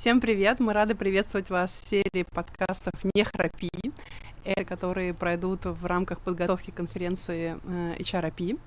[0.00, 0.60] Всем привет!
[0.60, 3.68] Мы рады приветствовать вас в серии подкастов «Не храпи»,
[4.44, 7.58] э, которые пройдут в рамках подготовки конференции
[7.98, 8.58] HRP.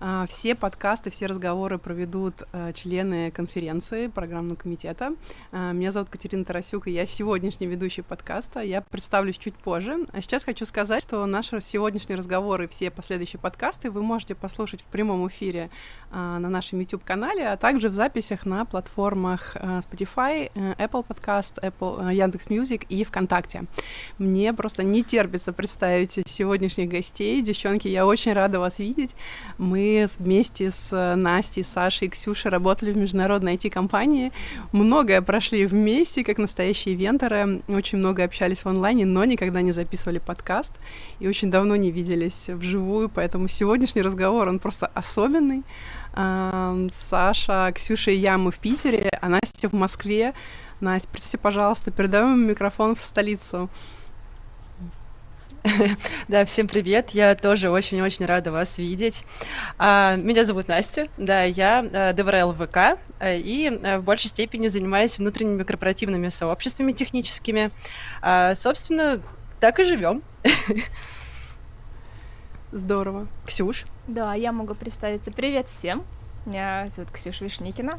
[0.00, 5.14] А, все подкасты, все разговоры проведут а, члены конференции программного комитета.
[5.52, 8.60] А, меня зовут Катерина Тарасюк, и я сегодняшний ведущий подкаста.
[8.60, 10.06] Я представлюсь чуть позже.
[10.12, 14.84] А сейчас хочу сказать, что наши сегодняшние разговоры все последующие подкасты вы можете послушать в
[14.86, 15.70] прямом эфире
[16.12, 22.14] на нашем YouTube-канале, а также в записях на платформах Spotify, э, Apple Podcast, Apple, э,
[22.14, 23.64] Яндекс Music и ВКонтакте.
[24.18, 27.42] Мне просто не терпится представить сегодняшних гостей.
[27.42, 29.16] Девчонки, я очень рада вас видеть.
[29.58, 29.83] Мы
[30.18, 34.32] вместе с э, Настей, Сашей Ксюшей работали в международной IT-компании.
[34.72, 37.62] Многое прошли вместе, как настоящие венторы.
[37.68, 40.72] Очень много общались в онлайне, но никогда не записывали подкаст.
[41.20, 45.62] И очень давно не виделись вживую, поэтому сегодняшний разговор, он просто особенный.
[46.14, 50.32] Саша, Ксюша и я, мы в Питере, а Настя в Москве.
[50.80, 53.68] Настя, представьте, пожалуйста, передаем микрофон в столицу.
[56.28, 57.10] Да, всем привет.
[57.10, 59.24] Я тоже очень-очень рада вас видеть.
[59.78, 61.08] А, меня зовут Настя.
[61.16, 66.92] Да, я э, DevRel ВК э, и э, в большей степени занимаюсь внутренними корпоративными сообществами
[66.92, 67.70] техническими.
[68.20, 69.20] А, собственно,
[69.60, 70.22] так и живем.
[72.72, 73.28] Здорово.
[73.46, 73.84] Ксюш?
[74.06, 75.30] Да, я могу представиться.
[75.30, 76.04] Привет всем.
[76.44, 77.98] Меня зовут Ксюша Вишникина.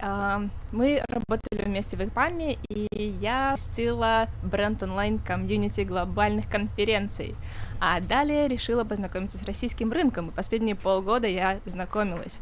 [0.00, 2.88] Мы работали вместе в ИПАМе, и
[3.20, 7.34] я стила бренд онлайн-комьюнити глобальных конференций.
[7.80, 12.40] А далее решила познакомиться с российским рынком, и последние полгода я знакомилась.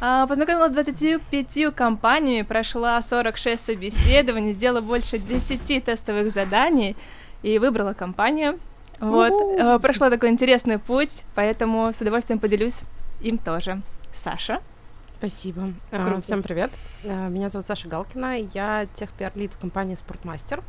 [0.00, 6.96] А, познакомилась с 25 компаниями, прошла 46 собеседований, сделала больше 10 тестовых заданий
[7.42, 8.58] и выбрала компанию.
[9.00, 9.78] Вот, uh-huh.
[9.78, 12.80] прошла такой интересный путь, поэтому с удовольствием поделюсь
[13.20, 13.80] им тоже.
[14.12, 14.60] Саша?
[15.18, 15.74] Спасибо.
[15.90, 16.22] А, Круто.
[16.22, 16.70] Всем привет.
[17.04, 18.38] А, меня зовут Саша Галкина.
[18.54, 20.62] Я tech PR lead компании «Спортмастер».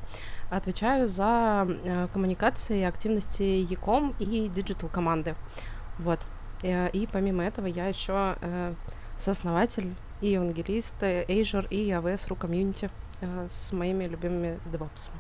[0.50, 5.36] Отвечаю за а, коммуникации активности e-com и digital команды.
[6.00, 6.19] Вот.
[6.63, 8.74] И помимо этого я еще э,
[9.18, 12.90] сооснователь и евангелист Azure и AWS RU комьюнити
[13.22, 15.16] э, с моими любимыми девопсами.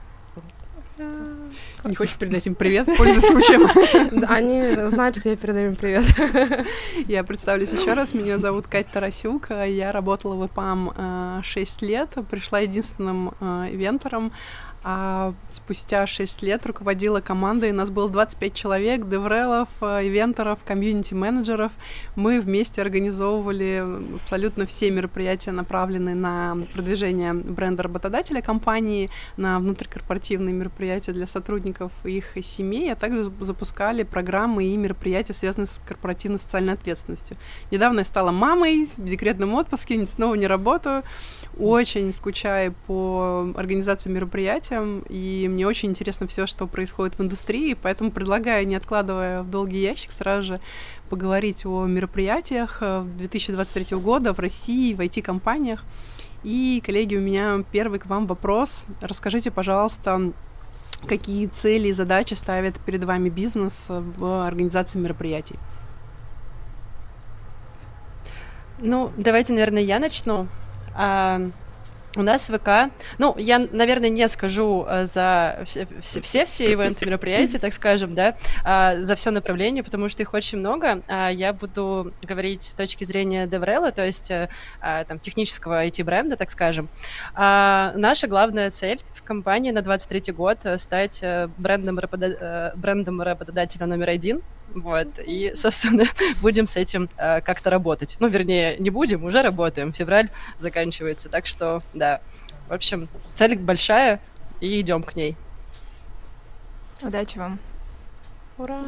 [1.85, 4.25] Не хочешь передать им привет, пользуясь случаем?
[4.27, 6.03] Они знают, что я передаю им привет.
[7.07, 8.13] Я представлюсь еще раз.
[8.13, 9.49] Меня зовут Катя Тарасюк.
[9.49, 12.09] Я работала в ИПАМ 6 э, лет.
[12.29, 14.33] Пришла единственным э, ивентором
[14.83, 17.71] а спустя 6 лет руководила командой.
[17.71, 21.71] У нас было 25 человек, деврелов, э, ивенторов, комьюнити-менеджеров.
[22.15, 23.83] Мы вместе организовывали
[24.23, 32.17] абсолютно все мероприятия, направленные на продвижение бренда работодателя компании, на внутрикорпоративные мероприятия для сотрудников и
[32.17, 37.37] их семей, а также запускали программы и мероприятия, связанные с корпоративной социальной ответственностью.
[37.71, 41.03] Недавно я стала мамой, в декретном отпуске, снова не работаю.
[41.57, 47.73] Очень скучаю по организации мероприятий, мероприятиям, и мне очень интересно все, что происходит в индустрии,
[47.73, 50.59] поэтому предлагаю, не откладывая в долгий ящик, сразу же
[51.09, 55.83] поговорить о мероприятиях 2023 э, года в России, в IT-компаниях.
[56.43, 58.85] И, коллеги, у меня первый к вам вопрос.
[59.01, 60.31] Расскажите, пожалуйста,
[61.07, 65.55] какие цели и задачи ставит перед вами бизнес в организации мероприятий?
[68.81, 70.47] Ну, давайте, наверное, я начну.
[72.19, 75.63] У нас ВК, ну, я, наверное, не скажу э, за
[76.01, 78.35] все все ивенты мероприятия, так скажем, да,
[78.65, 81.01] а, за все направление, потому что их очень много.
[81.07, 84.49] А я буду говорить с точки зрения DevRel, то есть э,
[84.81, 86.89] а, там технического IT-бренда, так скажем.
[87.35, 91.23] Наша главная цель в компании на 23 год э, стать
[91.57, 92.01] брендом,
[92.75, 94.41] брендом работодателя номер один
[94.75, 96.05] вот, и, собственно,
[96.41, 98.17] будем с этим э, как-то работать.
[98.19, 99.93] Ну, вернее, не будем, уже работаем.
[99.93, 102.21] Февраль заканчивается, так что, да.
[102.67, 104.21] В общем, цель большая,
[104.61, 105.35] и идем к ней.
[107.01, 107.59] Удачи вам.
[108.57, 108.83] Ура!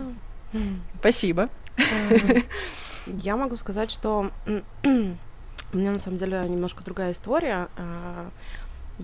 [1.00, 1.50] Спасибо.
[3.08, 7.70] Я могу сказать, что у меня на самом деле немножко другая история.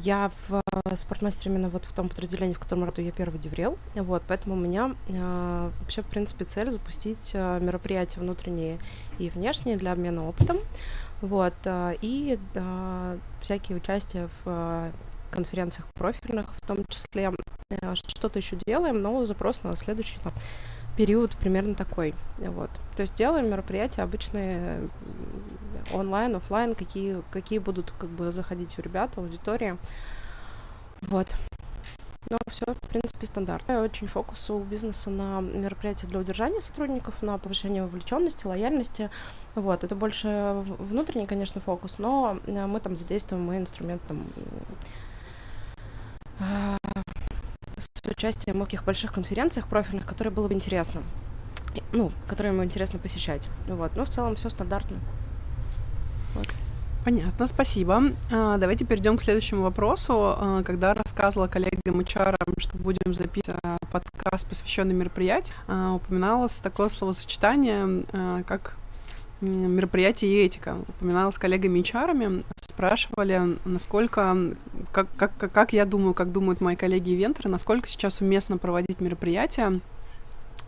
[0.04, 3.78] Я в э, спортмастере именно вот в том подразделении, в котором работаю, я первый деврел,
[3.96, 8.78] вот, поэтому у меня э, вообще, в принципе, цель запустить э, мероприятия внутренние
[9.18, 10.60] и внешние для обмена опытом,
[11.22, 14.92] вот, э, и э, всякие участия в
[15.32, 17.32] конференциях профильных, в том числе.
[17.96, 20.32] Что-то еще делаем, но запрос на следующий там,
[20.98, 22.14] период примерно такой.
[22.40, 22.72] Вот.
[22.96, 24.90] То есть делаем мероприятия обычные
[25.94, 29.78] онлайн, офлайн, какие, какие будут как бы заходить у ребят, аудитория.
[31.02, 31.28] Вот.
[32.30, 33.70] Но все, в принципе, стандарт.
[33.70, 39.10] Очень фокус у бизнеса на мероприятия для удержания сотрудников, на повышение вовлеченности, лояльности.
[39.56, 44.28] Вот, это больше внутренний, конечно, фокус, но э, мы там задействуем мы инструмент там,
[46.40, 46.78] а,
[47.78, 51.04] с участием в многих больших конференциях профильных, которые было бы интересно.
[51.92, 53.48] Ну, которые ему интересно посещать.
[53.68, 53.96] Вот.
[53.96, 54.98] Но в целом все стандартно.
[56.36, 56.48] Вот.
[57.04, 58.12] Понятно, спасибо.
[58.32, 60.14] А, давайте перейдем к следующему вопросу.
[60.38, 65.56] А, когда рассказывала коллегам HR, что будем записывать подкаст, посвященный мероприятию,
[65.96, 68.04] упоминалось такое словосочетание,
[68.46, 68.76] как
[69.42, 70.78] мероприятие и этика.
[70.88, 74.36] Упоминала с коллегами HR, спрашивали, насколько,
[74.92, 79.80] как, как, как я думаю, как думают мои коллеги-ивентеры, насколько сейчас уместно проводить мероприятия,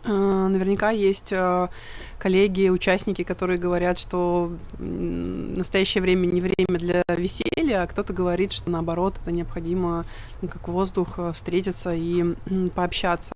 [0.04, 1.68] Наверняка есть а,
[2.18, 8.70] коллеги, участники, которые говорят, что настоящее время не время для веселья, а кто-то говорит, что
[8.70, 10.06] наоборот, это необходимо
[10.40, 12.34] как воздух а, встретиться и
[12.74, 13.32] пообщаться.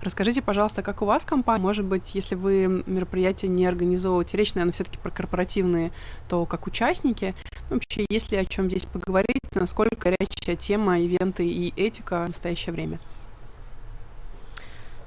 [0.00, 1.62] Расскажите, пожалуйста, как у вас компания?
[1.62, 5.90] Может быть, если вы мероприятия не организовываете, речь, наверное, все-таки про корпоративные,
[6.28, 7.34] то как участники.
[7.68, 12.98] Вообще, если о чем здесь поговорить, насколько горячая тема ивенты и этика в настоящее время?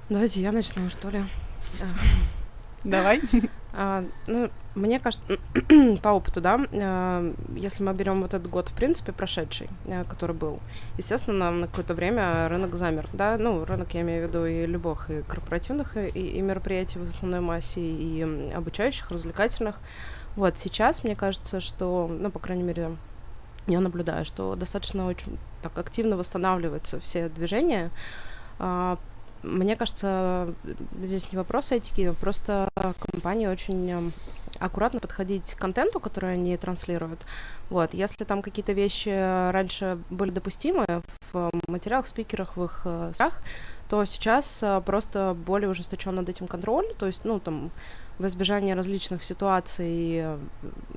[0.10, 1.24] Давайте я начну, что ли.
[2.83, 3.22] Давай.
[3.75, 5.25] А, ну, мне кажется,
[6.03, 10.36] по опыту, да, а, если мы берем вот этот год, в принципе, прошедший, а, который
[10.36, 10.60] был,
[10.95, 15.10] естественно, на какое-то время рынок замер, да, ну, рынок, я имею в виду и любых,
[15.10, 18.22] и корпоративных, и, и мероприятий в основной массе, и
[18.53, 19.79] обучающих, развлекательных.
[20.36, 22.95] Вот, сейчас, мне кажется, что, ну, по крайней мере,
[23.65, 27.89] я наблюдаю, что достаточно очень так активно восстанавливаются все движения,
[29.44, 30.54] мне кажется,
[31.02, 32.70] здесь не вопрос этики, просто
[33.12, 34.14] компании очень эм,
[34.60, 37.26] аккуратно подходить к контенту, который они транслируют.
[37.70, 39.10] Вот, если там какие-то вещи
[39.52, 40.86] раньше были допустимы
[41.32, 43.42] в материалах, спикерах, в их э, сах,
[43.90, 47.72] то сейчас э, просто более ужесточен над этим контроль, то есть, ну, там,
[48.20, 50.38] в избежание различных ситуаций э,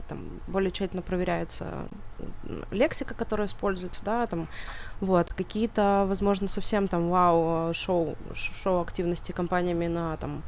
[0.09, 1.89] там, более тщательно проверяется
[2.71, 4.49] лексика, которая используется, да, там,
[5.01, 10.43] вот, какие-то, возможно, совсем там вау-шоу, шоу активности компаниями на там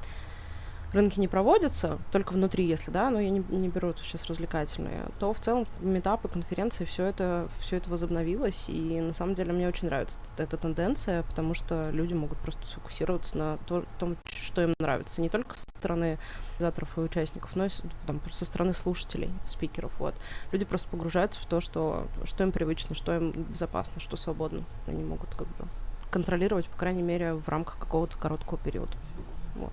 [0.92, 5.32] рынки не проводятся, только внутри, если, да, но я не, не беру сейчас развлекательные, то
[5.32, 9.88] в целом метапы, конференции, все это, все это возобновилось, и на самом деле мне очень
[9.88, 15.20] нравится эта тенденция, потому что люди могут просто сфокусироваться на то, том, что им нравится,
[15.20, 16.18] не только со стороны
[16.52, 17.70] организаторов и участников, но и
[18.06, 20.14] там, со стороны слушателей, спикеров, вот.
[20.52, 24.64] Люди просто погружаются в то, что, что им привычно, что им безопасно, что свободно.
[24.86, 25.68] Они могут как бы
[26.10, 28.96] контролировать, по крайней мере, в рамках какого-то короткого периода.
[29.54, 29.72] Вот.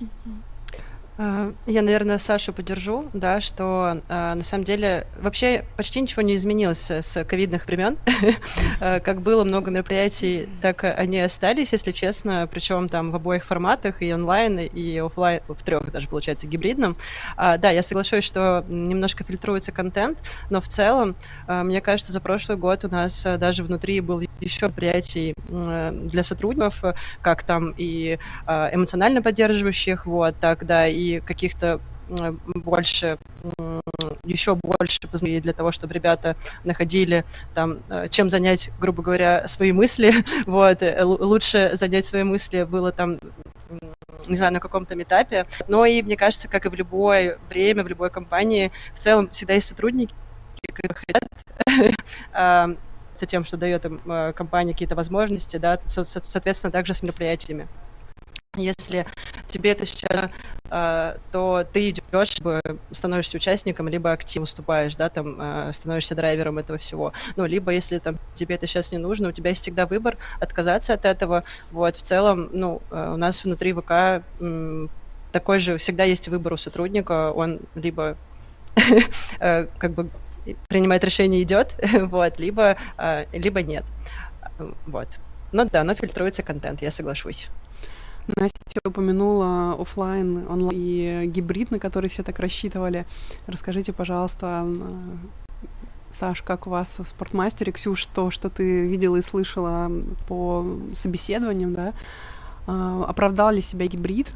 [0.00, 0.06] А,
[1.66, 6.90] я, наверное, Сашу поддержу, да, что э, на самом деле вообще почти ничего не изменилось
[6.90, 7.98] с ковидных времен.
[8.80, 14.00] А, как было много мероприятий, так они остались, если честно, причем там в обоих форматах,
[14.00, 16.96] и онлайн, и офлайн, в трех даже, получается, гибридном.
[17.36, 22.20] А, да, я соглашусь, что немножко фильтруется контент, но в целом, э, мне кажется, за
[22.20, 26.82] прошлый год у нас даже внутри был еще мероприятий э, для сотрудников,
[27.20, 31.80] как там и э, эмоционально поддерживающих, вот, так, да, и каких-то
[32.54, 33.18] больше,
[34.24, 37.24] еще больше для того, чтобы ребята находили
[37.54, 40.12] там, э, чем занять, грубо говоря, свои мысли.
[40.46, 40.82] Вот.
[40.82, 43.18] Э, лучше занять свои мысли было там
[44.26, 45.46] не знаю, на каком-то этапе.
[45.68, 49.54] Но и, мне кажется, как и в любое время, в любой компании, в целом всегда
[49.54, 50.14] есть сотрудники,
[50.74, 51.94] которые хотят
[52.32, 52.70] а,
[53.16, 57.68] за тем, что дает им э, компания какие-то возможности, да, соответственно, также с мероприятиями.
[58.60, 59.06] Если
[59.50, 60.30] тебе это сейчас,
[60.70, 62.38] э, то ты идешь,
[62.90, 67.12] становишься участником, либо активно выступаешь, да, там э, становишься драйвером этого всего.
[67.36, 70.94] Ну, либо если там тебе это сейчас не нужно, у тебя есть всегда выбор отказаться
[70.94, 71.44] от этого.
[71.70, 74.24] Вот, в целом, ну, э, у нас внутри ВК
[75.32, 78.16] такой же всегда есть выбор у сотрудника, он либо
[79.38, 80.10] как бы
[80.68, 82.76] принимает решение идет, вот, либо,
[83.32, 83.84] либо нет.
[84.86, 85.08] Вот.
[85.52, 87.48] Ну да, но фильтруется контент, я соглашусь.
[88.36, 93.06] Настя упомянула офлайн, онлайн и гибрид, на который все так рассчитывали.
[93.46, 94.66] Расскажите, пожалуйста,
[96.12, 99.90] Саш, как у вас в спортмастере, Ксюш, то, что ты видела и слышала
[100.28, 101.92] по собеседованиям, да,
[102.66, 104.28] а, оправдал ли себя гибрид?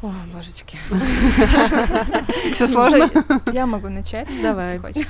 [0.00, 0.78] О, божечки.
[2.54, 3.10] Все сложно?
[3.52, 4.78] Я могу начать, Давай.
[4.78, 5.06] хочешь.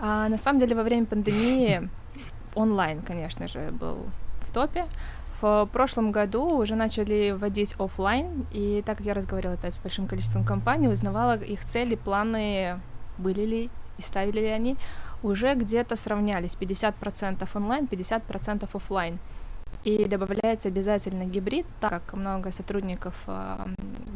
[0.00, 1.88] А, на самом деле, во время пандемии
[2.54, 4.06] онлайн, конечно же, был
[4.58, 4.86] топе.
[5.40, 10.08] В прошлом году уже начали вводить офлайн, и так как я разговаривала опять с большим
[10.08, 12.80] количеством компаний, узнавала их цели, планы,
[13.18, 14.76] были ли и ставили ли они,
[15.22, 19.18] уже где-то сравнялись 50% онлайн, 50% офлайн.
[19.84, 23.66] и добавляется обязательно гибрид, так как много сотрудников э,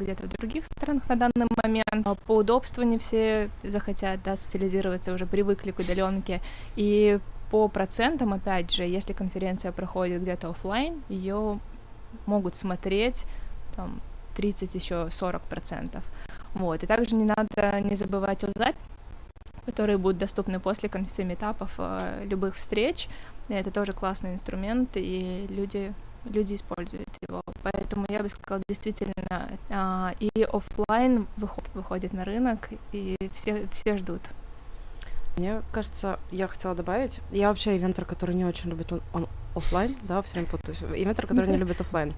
[0.00, 2.18] где-то в других странах на данный момент.
[2.26, 6.40] По удобству не все захотят да, социализироваться, уже привыкли к удаленке.
[6.74, 7.20] И
[7.52, 11.60] по процентам, опять же, если конференция проходит где-то офлайн, ее
[12.24, 13.26] могут смотреть
[13.76, 14.00] там
[14.36, 16.02] 30, еще 40 процентов.
[16.54, 16.82] Вот.
[16.82, 18.78] И также не надо не забывать о записи,
[19.66, 23.06] которые будут доступны после конференции метапов, э, любых встреч.
[23.48, 25.92] Это тоже классный инструмент, и люди
[26.24, 27.42] люди используют его.
[27.64, 33.96] Поэтому я бы сказала, действительно, а, и офлайн выход, выходит на рынок, и все, все
[33.96, 34.22] ждут.
[35.36, 39.96] Мне кажется, я хотела добавить, я вообще ивентер, который не очень любит он, он офлайн,
[40.02, 40.82] да, все время путаюсь.
[40.82, 42.14] Ивентер, который не любит офлайн.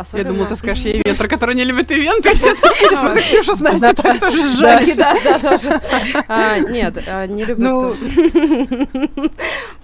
[0.00, 0.28] Особенно...
[0.28, 2.30] Я думала, ты скажешь, я ивентер, который не любит ивенты.
[2.30, 4.96] Я смотрю, Ксюша с Настей так тоже сжались.
[4.96, 5.80] Да, да, тоже.
[6.26, 7.94] А, нет, а, не люблю.
[7.94, 9.30] Ну.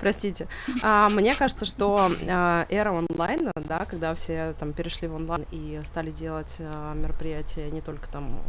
[0.00, 0.48] Простите.
[0.82, 6.10] А, мне кажется, что эра онлайна, да, когда все там перешли в онлайн и стали
[6.10, 6.56] делать
[6.94, 8.40] мероприятия не только там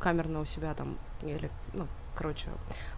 [0.00, 2.48] камерно у себя там или ну, короче,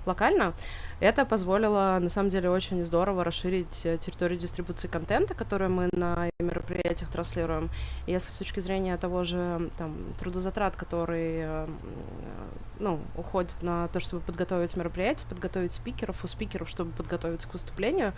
[0.07, 0.55] локально,
[1.01, 6.31] это позволило, на самом деле, очень здорово расширить э, территорию дистрибуции контента, которую мы на
[6.47, 7.71] мероприятиях транслируем.
[8.07, 11.69] Если с точки зрения того же там, трудозатрат, которые э,
[12.79, 18.13] ну, уходят на то, чтобы подготовить мероприятие, подготовить спикеров, у спикеров, чтобы подготовиться к выступлению,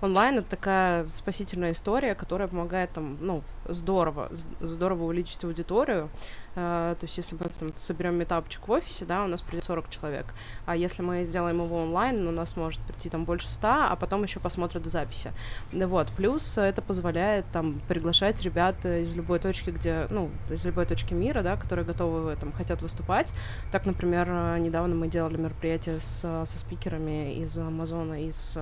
[0.00, 4.30] онлайн— это такая спасительная история, которая помогает там, ну, здорово,
[4.60, 6.10] здорово увеличить аудиторию,
[6.56, 9.90] Uh, то есть, если мы там, соберем метапчик в офисе, да, у нас придет 40
[9.90, 10.24] человек.
[10.64, 14.22] А если мы сделаем его онлайн, у нас может прийти там больше 100, а потом
[14.22, 15.32] еще посмотрят в записи.
[15.70, 16.08] Вот.
[16.16, 21.42] Плюс это позволяет там приглашать ребят из любой точки, где, ну, из любой точки мира,
[21.42, 23.32] да, которые готовы там, хотят выступать.
[23.72, 28.58] Так, например, недавно мы делали мероприятие с, со спикерами из Амазона, из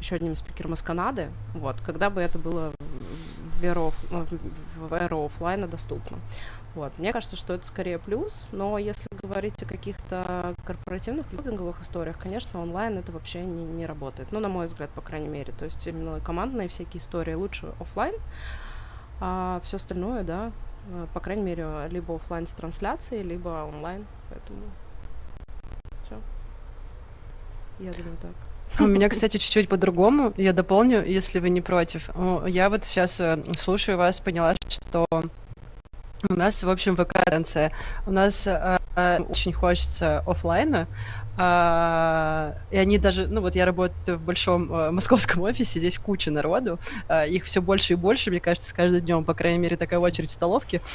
[0.00, 2.72] еще одним спикером из Канады, вот, когда бы это было
[3.58, 6.18] в эру, в эру офлайна доступно.
[6.78, 6.96] Вот.
[6.96, 12.62] Мне кажется, что это скорее плюс, но если говорить о каких-то корпоративных лидинговых историях, конечно,
[12.62, 14.30] онлайн это вообще не, не работает.
[14.30, 15.52] Ну, на мой взгляд, по крайней мере.
[15.58, 18.14] То есть именно командные всякие истории лучше офлайн,
[19.20, 20.52] а все остальное, да,
[20.88, 24.06] э, по крайней мере, либо офлайн с трансляцией, либо онлайн.
[24.30, 24.60] Поэтому
[26.06, 26.14] все.
[27.80, 28.78] Я думаю так.
[28.78, 30.32] У меня, кстати, чуть-чуть по-другому.
[30.36, 32.08] Я дополню, если вы не против.
[32.46, 35.06] Я вот сейчас э, слушаю вас, поняла, что
[36.28, 37.72] у нас, в общем, вакансия.
[38.06, 38.78] У нас э,
[39.28, 40.86] очень хочется офлайна,
[41.38, 46.80] и они даже, ну вот я работаю в большом а, московском офисе, здесь куча народу,
[47.06, 50.00] а, их все больше и больше, мне кажется, с каждым днем, по крайней мере, такая
[50.00, 50.80] очередь в столовке.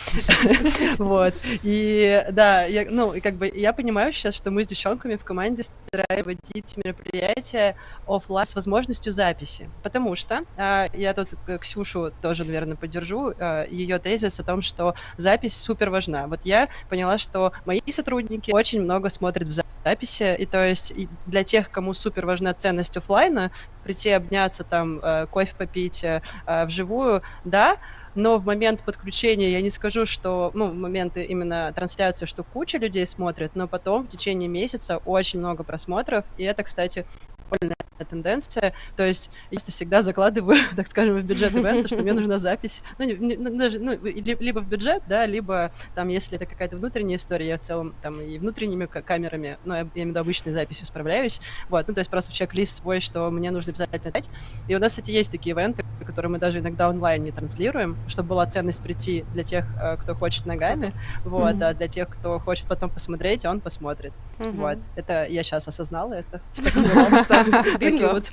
[0.97, 1.33] Вот.
[1.63, 5.23] И да, я, ну, и как бы я понимаю сейчас, что мы с девчонками в
[5.23, 7.75] команде стараемся водить мероприятия
[8.07, 13.33] офлайн с возможностью записи, потому что я тут Ксюшу тоже, наверное, поддержу,
[13.69, 16.27] ее тезис о том, что запись супер важна.
[16.27, 19.51] Вот я поняла, что мои сотрудники очень много смотрят в
[19.83, 20.93] записи, и то есть
[21.25, 23.51] для тех, кому супер важна ценность офлайна,
[23.83, 27.77] прийти обняться там, э, кофе попить э, э, вживую, да,
[28.15, 32.77] но в момент подключения я не скажу, что, ну, в моменты именно трансляции, что куча
[32.77, 37.05] людей смотрят, но потом в течение месяца очень много просмотров, и это, кстати,
[37.53, 37.75] прикольная
[38.09, 38.73] тенденция.
[38.95, 42.83] То есть я всегда закладываю, так скажем, в бюджет ивента, что мне нужна запись.
[42.97, 46.77] Ну, не, не, ну, даже, ну, либо в бюджет, да, либо там, если это какая-то
[46.77, 50.19] внутренняя история, я в целом там и внутренними камерами, ну, я, я имею в виду
[50.19, 51.39] обычной записью справляюсь.
[51.69, 54.29] Вот, ну, то есть просто в чек-лист свой, что мне нужно обязательно дать.
[54.67, 58.29] И у нас, кстати, есть такие ивенты, которые мы даже иногда онлайн не транслируем, чтобы
[58.29, 61.69] была ценность прийти для тех, э, кто хочет ногами, вот, mm-hmm.
[61.69, 64.13] а для тех, кто хочет потом посмотреть, он посмотрит.
[64.39, 64.51] Mm-hmm.
[64.51, 66.41] Вот, это я сейчас осознала это.
[66.51, 67.42] Спасибо вам, что
[67.79, 68.25] такие вот,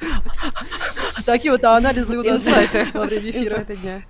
[1.25, 2.47] такие вот анализы у нас
[2.95, 3.65] во время эфира.
[3.65, 4.03] дня.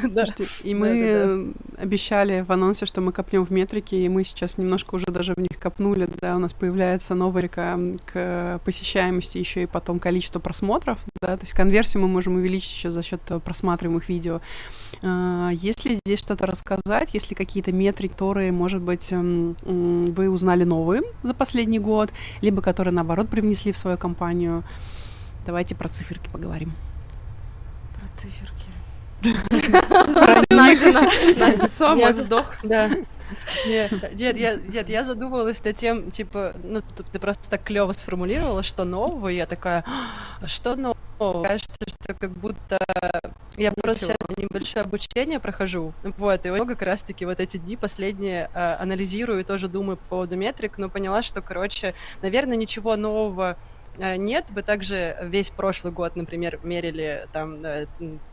[0.00, 4.94] Слушайте, и мы обещали в анонсе, что мы копнем в метрике, и мы сейчас немножко
[4.94, 9.66] уже даже в них копнули, да, у нас появляется новая река к посещаемости, еще и
[9.66, 14.40] потом количество просмотров, да, то есть конверсию мы можем увеличить еще за счет просматриваемых видео.
[15.02, 21.34] А, если здесь что-то рассказать, если какие-то метрики, которые, может быть, вы узнали новые за
[21.34, 24.64] последний год, либо которые, наоборот, привнесли в свою компанию,
[25.46, 26.72] давайте про циферки поговорим.
[27.96, 28.51] Про циферки.
[30.50, 32.46] Настя, вздох.
[32.62, 32.90] Да.
[33.66, 36.82] Нет, нет, я, нет, я задумывалась над тем, типа, ну,
[37.12, 39.84] ты, просто так клево сформулировала, что нового, и я такая,
[40.40, 41.42] «А что нового?
[41.42, 42.78] Кажется, что как будто
[43.56, 43.82] я Ничего.
[43.82, 48.76] просто сейчас небольшое обучение прохожу, вот, и много как раз-таки вот эти дни последние э,
[48.78, 53.56] анализирую и тоже думаю по поводу метрик, но поняла, что, короче, наверное, ничего нового
[53.98, 57.62] нет, мы также весь прошлый год, например, мерили там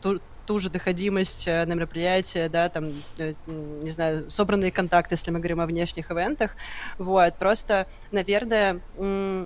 [0.00, 0.18] ту,
[0.50, 5.38] ту же доходимость э, на мероприятие, да, там, э, не знаю, собранные контакты, если мы
[5.38, 6.56] говорим о внешних ивентах,
[6.98, 8.80] вот, просто, наверное,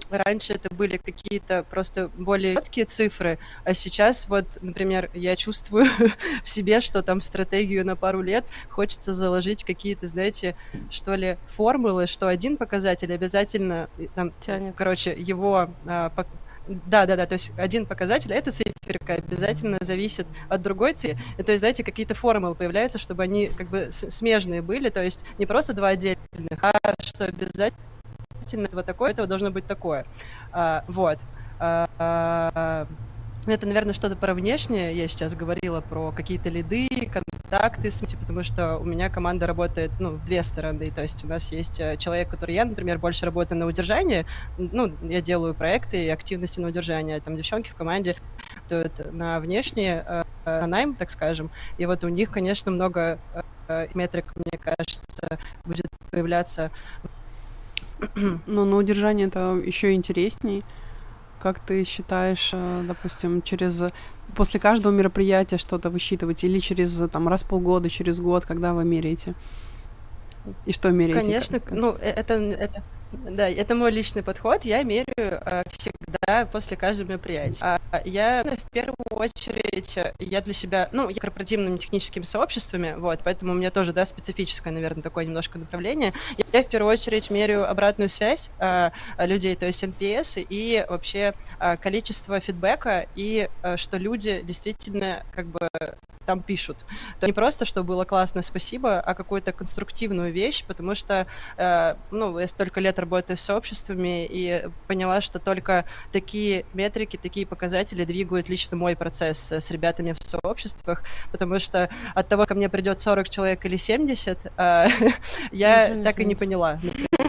[0.09, 5.85] раньше это были какие-то просто более четкие цифры, а сейчас вот, например, я чувствую
[6.43, 10.57] в себе, что там в стратегию на пару лет хочется заложить какие-то, знаете,
[10.89, 14.75] что ли, формулы, что один показатель обязательно, там, Тянет.
[14.75, 16.09] короче, его а,
[16.67, 21.19] да, да, да, то есть один показатель, а эта циферка обязательно зависит от другой цифры.
[21.37, 25.47] То есть, знаете, какие-то формулы появляются, чтобы они как бы смежные были, то есть не
[25.47, 26.19] просто два отдельных,
[26.63, 30.07] а что обязательно вот такое, этого должно быть такое.
[30.53, 31.19] А, вот.
[31.59, 32.87] А, а,
[33.53, 34.97] это, наверное, что-то про внешнее.
[34.97, 40.25] Я сейчас говорила про какие-то лиды, контакты, потому что у меня команда работает ну, в
[40.25, 40.91] две стороны.
[40.91, 44.27] То есть у нас есть э, человек, который я, например, больше работаю на удержании.
[44.59, 47.21] Ну, я делаю проекты и активности на удержание.
[47.21, 48.17] Там девчонки в команде
[48.55, 51.51] работают на внешнее, э, на найм, так скажем.
[51.79, 53.19] И вот у них, конечно, много
[53.69, 56.71] э, метрик, мне кажется, будет появляться.
[58.47, 60.65] Ну, на удержание это еще интересней.
[61.45, 63.83] Как ты считаешь, э, допустим, через
[64.35, 68.87] после каждого мероприятия что-то высчитывать или через там раз в полгода, через год, когда вы
[68.87, 69.35] меряете?
[70.65, 71.21] И что меряете?
[71.21, 72.83] Конечно, ну э, это это
[73.29, 74.65] да, это мой личный подход.
[74.65, 77.63] Я меряю э, всегда после каждого мероприятия.
[77.63, 83.53] А я в первую очередь, я для себя, ну, я корпоративными техническими сообществами, вот, поэтому
[83.53, 86.13] у меня тоже, да, специфическое, наверное, такое немножко направление.
[86.53, 91.77] Я в первую очередь меряю обратную связь э, людей, то есть NPS, и вообще э,
[91.77, 95.69] количество фидбэка, и э, что люди действительно как бы
[96.25, 96.85] там пишут.
[97.17, 102.39] Это не просто, что было классно, спасибо, а какую-то конструктивную вещь, потому что, э, ну,
[102.39, 108.49] я столько лет работаю с сообществами и поняла, что только такие метрики, такие показатели двигают
[108.49, 113.29] лично мой процесс с ребятами в сообществах, потому что от того, ко мне придет 40
[113.29, 114.87] человек или 70, э,
[115.53, 116.81] я так и не поняла.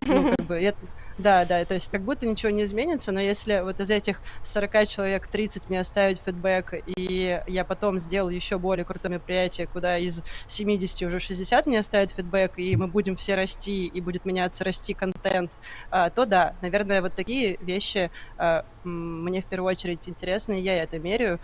[0.06, 0.74] Ну, как бы, я,
[1.18, 4.86] да, да, то есть как будто ничего не изменится, но если вот из этих 40
[4.86, 10.24] человек 30 мне оставить фидбэк, и я потом сделаю еще более крутое мероприятие, куда из
[10.48, 14.94] 70 уже 60 мне оставит фидбэк, и мы будем все расти, и будет меняться, расти
[14.94, 15.54] контент,
[15.90, 21.00] а, то да, наверное, вот такие вещи а, мне в первую очередь интересны, я это
[21.00, 21.40] меряю.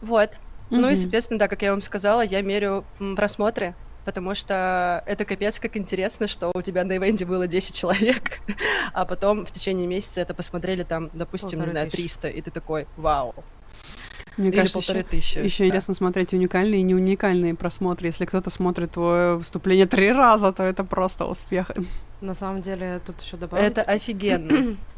[0.00, 0.30] Вот.
[0.30, 0.36] Mm-hmm.
[0.70, 2.84] Ну и, соответственно, да, как я вам сказала, я мерю
[3.14, 3.74] просмотры
[4.08, 8.40] потому что это капец как интересно, что у тебя на ивенте было 10 человек,
[8.94, 12.50] а потом в течение месяца это посмотрели там, допустим, Полторы не знаю, 300, и ты
[12.50, 13.34] такой, вау,
[14.38, 15.38] мне Или кажется, полторы еще, тысячи.
[15.38, 15.66] Еще да.
[15.66, 18.06] интересно смотреть уникальные и не уникальные просмотры.
[18.06, 21.70] Если кто-то смотрит твое выступление три раза, то это просто успех.
[22.22, 23.66] На самом деле, тут еще добавить.
[23.66, 24.78] Это офигенно.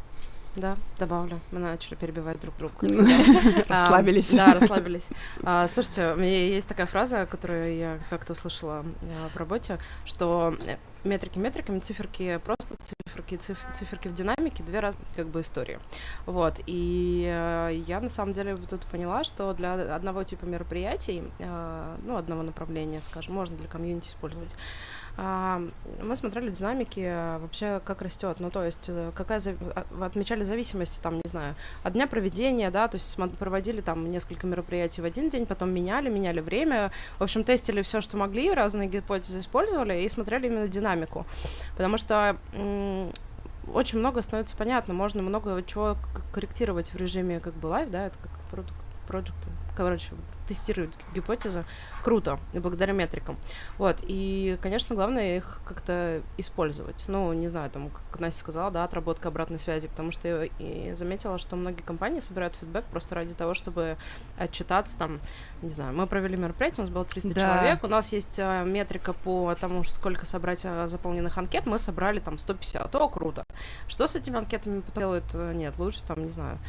[0.55, 1.39] Да, добавлю.
[1.51, 2.75] Мы начали перебивать друг друга.
[3.69, 4.31] Расслабились.
[4.31, 5.07] Да, расслабились.
[5.43, 10.57] А, слушайте, у меня есть такая фраза, которую я как-то услышала э, в работе, что
[10.67, 15.79] э, метрики метриками, циферки просто циферки, циферки в динамике, две разные как бы истории.
[16.25, 21.23] Вот, и э, я на самом деле тут поняла, что для одного типа мероприятий,
[22.03, 24.53] ну, одного направления, скажем, можно для комьюнити использовать,
[25.10, 28.37] а, мы смотрели динамики э, вообще, как растет.
[28.39, 29.41] Ну, то есть, э, какая.
[29.75, 34.47] А, отмечали зависимости, там, не знаю, от дня проведения, да, то есть проводили там несколько
[34.47, 36.91] мероприятий в один день, потом меняли, меняли время.
[37.19, 41.25] В общем, тестили все, что могли, разные гипотезы использовали и смотрели именно динамику.
[41.75, 42.37] Потому что
[43.73, 45.97] очень много становится понятно, можно много чего
[46.33, 48.31] корректировать в режиме как бы live, да, это как
[49.11, 49.35] продукт,
[49.75, 50.13] короче,
[50.47, 51.65] тестируют гипотезы,
[52.01, 53.37] круто, и благодаря метрикам.
[53.77, 57.03] Вот, и, конечно, главное их как-то использовать.
[57.07, 60.93] Ну, не знаю, там, как Настя сказала, да, отработка обратной связи, потому что я и
[60.93, 63.97] заметила, что многие компании собирают фидбэк просто ради того, чтобы
[64.37, 65.19] отчитаться там,
[65.61, 67.41] не знаю, мы провели мероприятие, у нас было 300 да.
[67.41, 72.19] человек, у нас есть а, метрика по тому, сколько собрать а, заполненных анкет, мы собрали
[72.19, 73.43] там 150, о, круто.
[73.89, 75.33] Что с этими анкетами потом делают?
[75.33, 76.59] Нет, лучше там, не знаю,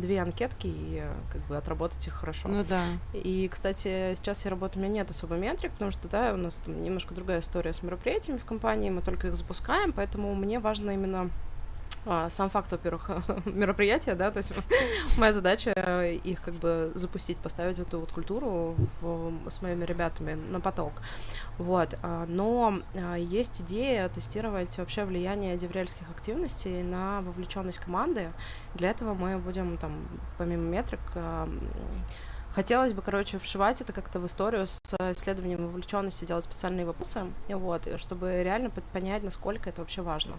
[0.00, 2.48] две анкетки и э, как бы отработать их хорошо.
[2.48, 2.84] Ну да.
[3.12, 6.60] И, кстати, сейчас я работаю, у меня нет особо метрик, потому что, да, у нас
[6.64, 10.90] там немножко другая история с мероприятиями в компании, мы только их запускаем, поэтому мне важно
[10.92, 11.30] именно
[12.28, 13.10] сам факт, во-первых,
[13.46, 14.52] мероприятия, да, то есть
[15.18, 15.72] моя задача
[16.24, 20.92] их как бы запустить, поставить эту вот культуру в, с моими ребятами на поток,
[21.58, 28.32] вот, а, но а, есть идея тестировать вообще влияние деврельских активностей на вовлеченность команды,
[28.74, 30.06] для этого мы будем там,
[30.38, 31.00] помимо метрик,
[32.56, 34.80] Хотелось бы, короче, вшивать это как-то в историю с
[35.12, 40.36] исследованием вовлеченности, делать специальные вопросы, вот, чтобы реально понять, насколько это вообще важно.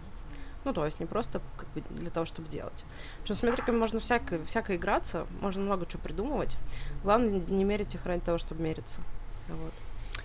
[0.68, 2.84] Ну, то есть не просто как бы для того, чтобы делать.
[3.22, 6.58] Потому что с метриками можно всяко, всяко играться, можно много чего придумывать.
[7.04, 9.00] Главное не мерить их ради того, чтобы мериться.
[9.48, 9.72] Вот.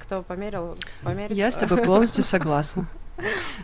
[0.00, 1.36] Кто померил, померится.
[1.36, 2.88] Я с тобой полностью согласна.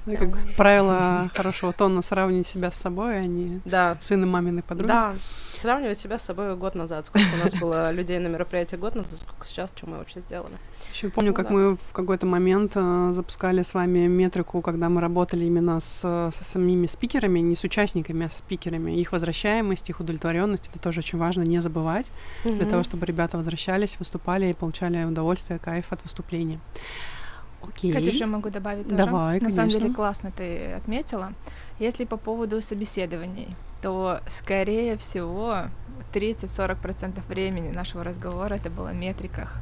[0.06, 4.88] Ну, как правило хорошего тона сравнить себя с собой, а не Да, сыном маминой подруги.
[4.88, 5.14] да.
[5.50, 7.06] Сравнивать себя с собой год назад.
[7.06, 10.54] Сколько у нас было людей на мероприятии год назад, сколько сейчас, что мы вообще сделали.
[10.92, 11.52] Еще помню, Ну как да.
[11.54, 16.44] мы в какой-то момент э, запускали с вами метрику, когда мы работали именно с, со
[16.44, 18.92] самими спикерами, не с участниками, а с спикерами.
[19.00, 22.12] Их возвращаемость, их удовлетворенность это тоже очень важно не забывать,
[22.44, 26.61] для того, чтобы ребята возвращались, выступали и получали удовольствие, кайф от выступления.
[27.62, 27.92] Окей.
[27.92, 29.04] Катюша, могу добавить тоже?
[29.04, 29.96] Давай, На самом деле конечно.
[29.96, 31.32] классно ты отметила.
[31.78, 35.64] Если по поводу собеседований, то, скорее всего,
[36.12, 39.56] 30-40% времени нашего разговора это было в метриках.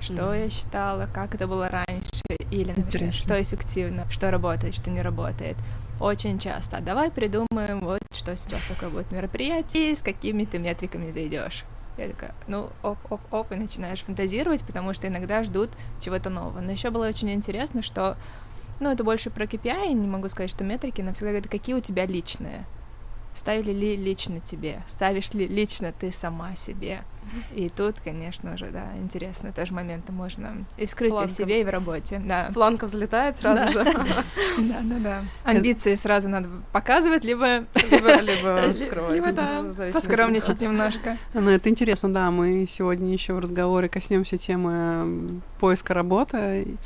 [0.00, 0.34] Что Мгм.
[0.34, 3.12] я считала, как это было раньше, или, например, Интересно.
[3.12, 5.56] что эффективно, что работает, что не работает.
[6.00, 6.76] Очень часто.
[6.76, 11.64] «А Давай придумаем, вот что сейчас такое будет мероприятие, с какими ты метриками зайдешь.
[11.96, 16.60] Я такая, ну, оп-оп-оп, и начинаешь фантазировать, потому что иногда ждут чего-то нового.
[16.60, 18.16] Но еще было очень интересно, что,
[18.80, 21.80] ну, это больше про KPI, не могу сказать, что метрики, но всегда говорят, какие у
[21.80, 22.66] тебя личные.
[23.36, 24.82] Ставили ли лично тебе?
[24.88, 27.02] Ставишь ли лично ты сама себе?
[27.54, 31.34] И тут, конечно же, да, интересно, тоже моменты можно и вскрыть и в Планка.
[31.34, 32.50] себе, и в работе, да.
[32.54, 33.94] Планка взлетает сразу же, Да,
[34.82, 35.24] да, да.
[35.44, 39.14] Амбиции сразу надо показывать, либо либо, либо скрывать.
[39.14, 41.18] либо да, поскромничать немножко.
[41.34, 42.30] Ну, это интересно, да.
[42.30, 46.76] Мы сегодня еще в разговоре коснемся темы поиска работы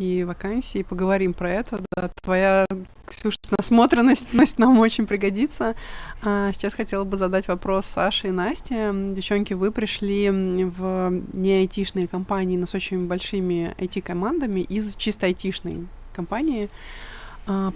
[0.00, 1.80] и- и вакансий, поговорим про это.
[1.94, 2.10] Да.
[2.22, 2.66] Твоя,
[3.06, 5.74] Ксюша, насмотренность ность нам очень пригодится.
[6.22, 8.92] А сейчас хотела бы задать вопрос Саше и Насте.
[8.92, 15.86] Девчонки, вы пришли в не айтишные компании, но с очень большими IT-командами из чисто айтишной
[16.14, 16.68] компании.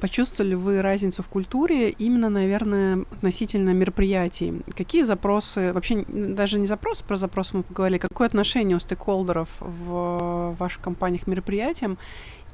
[0.00, 4.62] Почувствовали вы разницу в культуре именно, наверное, относительно мероприятий?
[4.76, 10.54] Какие запросы, вообще даже не запросы, про запросы мы поговорили, какое отношение у стейкхолдеров в
[10.58, 11.98] ваших компаниях к мероприятиям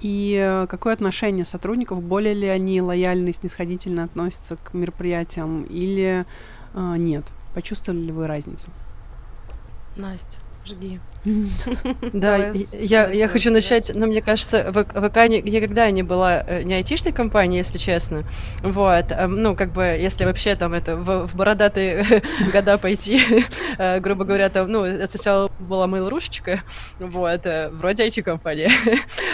[0.00, 6.24] и э, какое отношение сотрудников, более ли они лояльно и снисходительно относятся к мероприятиям или
[6.74, 7.24] э, нет?
[7.54, 8.68] Почувствовали ли вы разницу?
[9.96, 11.00] Настя, жги.
[12.12, 16.74] Да, я, я хочу начать, но мне кажется, ВК ни- никогда не была э, не
[16.74, 18.24] айтишной компанией, если честно.
[18.62, 23.20] Вот, эм, ну, как бы, если вообще там это в, бородатые года пойти,
[23.78, 26.60] э, грубо говоря, там, ну, сначала была Mail.ru-шечка,
[26.98, 28.70] вот, э, вроде IT-компания.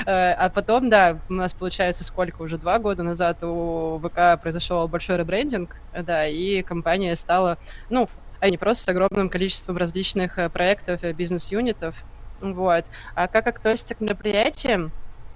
[0.07, 5.17] А потом, да, у нас, получается, сколько, уже два года назад у ВК произошел большой
[5.17, 7.59] ребрендинг, да, и компания стала,
[7.91, 8.09] ну,
[8.41, 12.05] а не просто с огромным количеством различных э, проектов, э, бизнес-юнитов,
[12.41, 12.85] вот.
[13.15, 14.93] А как относятся к мероприятиям?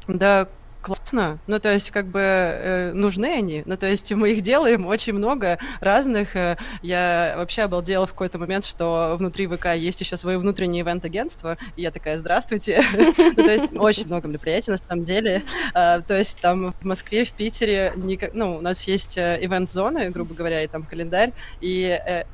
[0.07, 0.49] Да,
[0.83, 1.39] классно.
[1.47, 3.63] Ну, то есть, как бы э, нужны они.
[3.67, 6.37] Ну, то есть, мы их делаем очень много разных.
[6.37, 11.57] Э, Я вообще обалдела в какой-то момент, что внутри ВК есть еще свое внутреннее ивент-агентство.
[11.77, 12.83] И я такая, здравствуйте.
[13.37, 15.43] Ну, то есть, очень много мероприятий, на самом деле.
[15.75, 17.93] А, То есть, там в Москве, в Питере,
[18.35, 21.33] ну, у нас есть ивент-зоны, грубо говоря, и там календарь.
[21.61, 22.25] И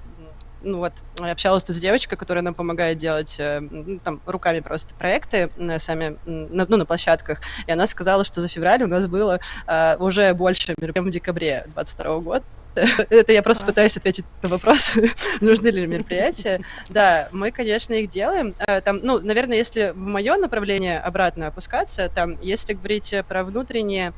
[0.63, 4.95] ну вот, общалась тут с девочкой, которая нам помогает делать э, ну, там руками просто
[4.95, 7.41] проекты э, сами на, ну, на площадках.
[7.67, 11.11] И она сказала, что за февраль у нас было э, уже больше мероприятий, чем в
[11.11, 12.45] декабре 22 года.
[13.11, 13.75] Это я просто Класс.
[13.75, 14.95] пытаюсь ответить на вопрос,
[15.41, 16.61] нужны ли мероприятия.
[16.91, 18.55] Да, мы, конечно, их делаем.
[18.85, 24.13] Там, ну, наверное, если в мое направление обратно опускаться, там, если говорить про внутренние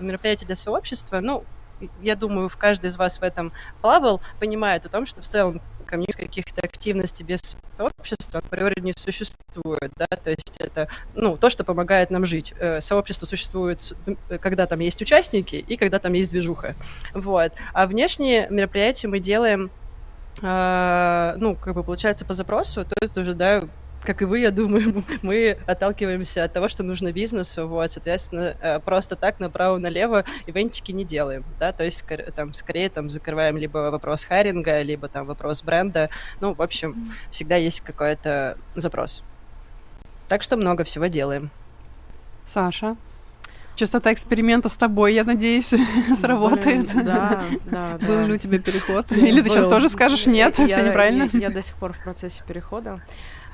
[0.00, 1.44] мероприятия для сообщества, ну,
[2.02, 5.60] я думаю, в каждый из вас в этом плавал, понимает о том, что в целом
[5.86, 7.40] комьюнити каких-то активностей без
[7.78, 12.52] сообщества априори не существует, да, то есть это, ну, то, что помогает нам жить.
[12.58, 16.74] Э, Сообщество существует, в- когда там есть участники и когда там есть движуха,
[17.14, 17.52] вот.
[17.72, 19.70] А внешние мероприятия мы делаем,
[20.42, 23.62] э, ну, как бы получается по запросу, то есть уже, да,
[24.02, 28.80] как и вы, я думаю, мы отталкиваемся от того, что нужно бизнесу, вот, соответственно, э,
[28.80, 34.24] просто так направо-налево ивентики не делаем, да, то есть там, скорее там закрываем либо вопрос
[34.24, 39.22] хайринга, либо там вопрос бренда, ну, в общем, всегда есть какой-то запрос.
[40.28, 41.50] Так что много всего делаем.
[42.44, 42.96] Саша,
[43.78, 45.72] частота эксперимента с тобой, я надеюсь,
[46.16, 46.92] сработает.
[47.04, 47.98] Да, да.
[48.06, 49.10] Был ли у тебя переход?
[49.12, 51.28] Или ты сейчас тоже скажешь нет, все неправильно?
[51.32, 53.00] Я, я до сих пор в процессе перехода.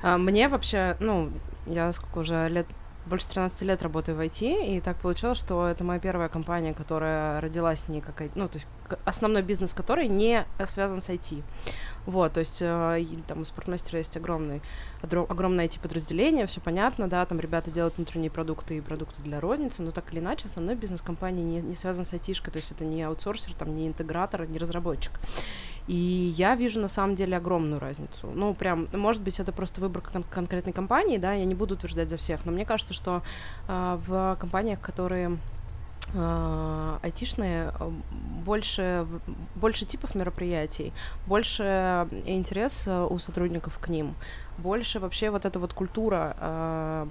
[0.03, 1.31] А, Мне вообще, ну,
[1.65, 2.67] я сколько уже лет
[3.05, 7.39] больше 13 лет работаю в IT, и так получилось, что это моя первая компания, которая
[7.39, 8.23] родилась не как...
[8.33, 8.67] Ну, то есть
[9.05, 11.43] основной бизнес которой не связан с IT.
[12.05, 14.61] Вот, то есть э, там у спортмастера есть огромный,
[15.01, 19.89] огромное IT-подразделение, все понятно, да, там ребята делают внутренние продукты и продукты для розницы, но
[19.89, 23.01] так или иначе основной бизнес компании не, не связан с IT-шкой, то есть это не
[23.01, 25.13] аутсорсер, там, не интегратор, не разработчик.
[25.87, 28.31] И я вижу на самом деле огромную разницу.
[28.33, 32.09] Ну, прям, может быть, это просто выбор кон- конкретной компании, да, я не буду утверждать
[32.09, 33.21] за всех, но мне кажется, что
[33.67, 35.54] э, в компаниях, которые э,
[36.13, 37.73] айтишные,
[38.45, 39.05] больше,
[39.55, 40.93] больше типов мероприятий,
[41.25, 44.15] больше интерес у сотрудников к ним
[44.57, 47.07] больше вообще вот эта вот культура э,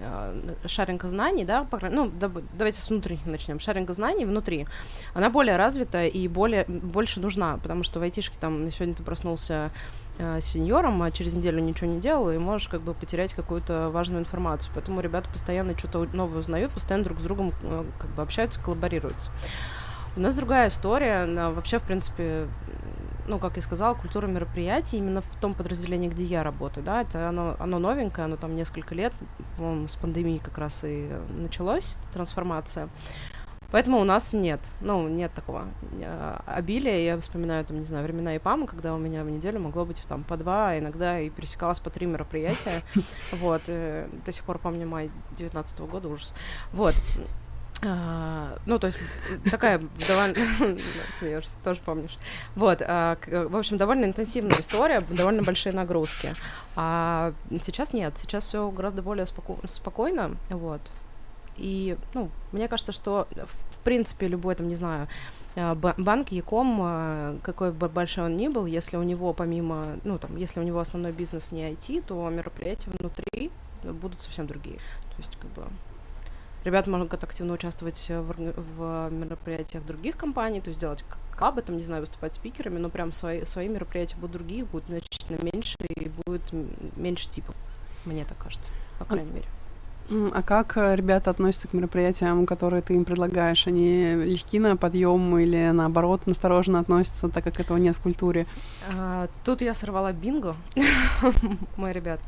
[0.00, 3.60] э, шаринга знаний, да, ну, да, давайте с внутренних начнем.
[3.60, 4.66] Шаринга знаний внутри,
[5.14, 9.70] она более развита и более, больше нужна, потому что в айтишке там сегодня ты проснулся
[10.07, 10.07] э,
[10.40, 14.72] сеньором, а через неделю ничего не делал, и можешь как бы потерять какую-то важную информацию.
[14.74, 19.30] Поэтому ребята постоянно что-то новое узнают, постоянно друг с другом э, как бы общаются, коллаборируются.
[20.16, 22.48] У нас другая история, вообще, в принципе,
[23.28, 27.28] ну, как я сказала, культура мероприятий именно в том подразделении, где я работаю, да, это
[27.28, 29.12] оно, оно новенькое, оно там несколько лет,
[29.58, 32.88] с пандемией как раз и началось, эта трансформация.
[33.70, 37.00] Поэтому у нас нет, ну, нет такого э, обилия.
[37.00, 40.24] Я вспоминаю, там, не знаю, времена ИПАМа, когда у меня в неделю могло быть там
[40.24, 42.82] по два, а иногда и пересекалось по три мероприятия.
[43.32, 46.34] Вот, э, до сих пор помню май 19 года, ужас.
[46.72, 46.94] Вот,
[47.84, 48.98] а, ну, то есть
[49.50, 50.78] такая довольно...
[51.18, 52.16] Смеешься, тоже помнишь.
[52.56, 56.34] Вот, а, в общем, довольно интенсивная история, довольно большие нагрузки.
[56.74, 59.58] А сейчас нет, сейчас все гораздо более споко...
[59.68, 60.80] спокойно, вот.
[61.58, 65.08] И, ну, мне кажется, что, в принципе, любой, там, не знаю,
[65.56, 70.18] а, банк, Яком, а, какой бы большой он ни был, если у него помимо, ну,
[70.18, 73.50] там, если у него основной бизнес не IT, то мероприятия внутри
[73.82, 74.76] будут совсем другие.
[74.76, 75.64] То есть, как бы,
[76.64, 78.34] Ребята могут активно участвовать в,
[78.76, 83.12] в мероприятиях других компаний, то есть делать кабы, там, не знаю, выступать спикерами, но прям
[83.12, 86.42] свои, свои мероприятия будут другие, будут значительно меньше и будет
[86.96, 87.54] меньше типов,
[88.04, 89.46] мне так кажется, по крайней мере.
[90.10, 93.66] А как э, ребята относятся к мероприятиям, которые ты им предлагаешь?
[93.66, 98.46] Они легки на подъем или наоборот настороженно относятся, так как этого нет в культуре?
[98.90, 100.56] А, тут я сорвала бинго,
[101.76, 102.20] мой ребят.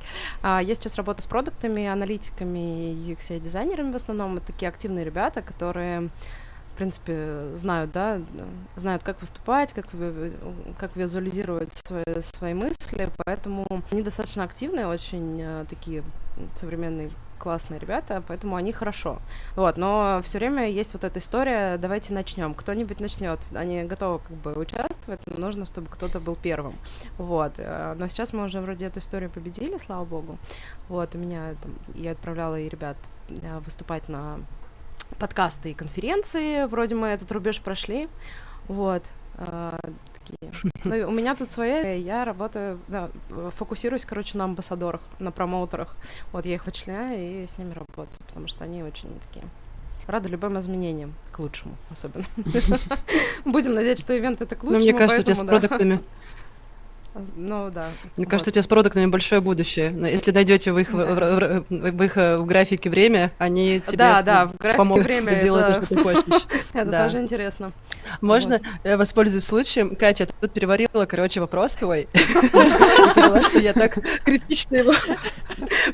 [0.43, 4.37] А, я сейчас работаю с продуктами, аналитиками, UX-дизайнерами в основном.
[4.37, 6.11] Это такие активные ребята, которые
[6.73, 8.23] в принципе, знают, да,
[8.77, 9.87] знают, как выступать, как,
[10.79, 16.03] как визуализировать свои, свои мысли, поэтому они достаточно активные, очень э, такие
[16.55, 19.18] современные классные ребята, поэтому они хорошо.
[19.57, 22.55] Вот, но все время есть вот эта история, давайте начнем.
[22.55, 23.40] Кто-нибудь начнет.
[23.55, 26.74] Они готовы как бы участвовать, но нужно, чтобы кто-то был первым.
[27.18, 27.55] Вот.
[27.59, 30.38] Э, но сейчас мы уже вроде эту историю победили, слава богу.
[30.88, 32.96] Вот, у меня там, я отправляла и ребят
[33.29, 34.38] э, выступать на
[35.18, 38.09] подкасты и конференции, вроде мы этот рубеж прошли.
[38.68, 39.03] Вот.
[39.40, 39.79] Э,
[40.14, 40.53] такие.
[40.85, 43.11] Ну, у меня тут свои, я работаю, да,
[43.57, 45.96] фокусируюсь, короче, на амбассадорах, на промоутерах.
[46.33, 49.44] Вот я их вычленяю и с ними работаю, потому что они очень такие
[50.07, 52.24] рада любым изменениям, к лучшему особенно.
[53.44, 54.79] Будем надеяться, что ивент это к лучшему.
[54.79, 56.00] Ну, мне кажется, у тебя с продуктами
[57.37, 57.88] ну да.
[58.16, 58.31] Мне вот.
[58.31, 59.94] кажется, у тебя с продуктами большое будущее.
[60.11, 61.05] Если найдете в их, да.
[61.05, 65.05] в, в, в их э, в графике время, они тебе да, да, в графике помогут
[65.05, 65.81] время сделать это...
[65.81, 66.46] то, что ты хочешь.
[66.73, 67.73] Это тоже интересно.
[68.20, 69.96] Можно я воспользуюсь случаем?
[69.96, 72.09] Катя, ты тут переварила, короче, вопрос твой.
[72.53, 74.92] Поняла, что я так критично его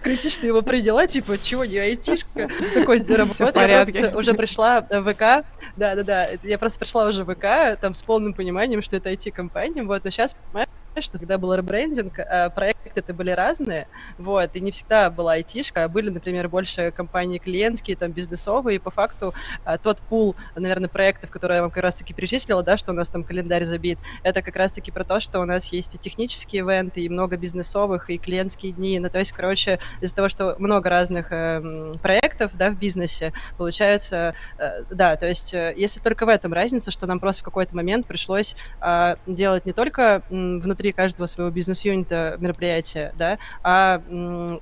[0.03, 2.49] критично его приняла, типа, чего не айтишка?
[2.75, 3.67] Такой работа.
[3.67, 8.35] Я уже пришла в ВК, да-да-да, я просто пришла уже в ВК, там, с полным
[8.35, 10.69] пониманием, что это IT-компания, вот, но сейчас, понимаешь,
[11.03, 15.85] что когда был ребрендинг, э, проекты это были разные, вот, и не всегда была айтишка,
[15.85, 20.89] а были, например, больше компании клиентские, там, бизнесовые, и по факту э, тот пул, наверное,
[20.89, 24.43] проектов, которые я вам как раз-таки перечислила, да, что у нас там календарь забит, это
[24.43, 28.19] как раз-таки про то, что у нас есть и технические ивенты, и много бизнесовых, и
[28.19, 32.79] клиентские дни, ну, то есть, короче, из-за того, что много разных э, проектов, да, в
[32.79, 37.43] бизнесе, получается, э, да, то есть, э, если только в этом разница, что нам просто
[37.43, 43.13] в какой-то момент пришлось э, делать не только м, внутри внутри каждого своего бизнес-юнита мероприятия,
[43.19, 44.01] да, а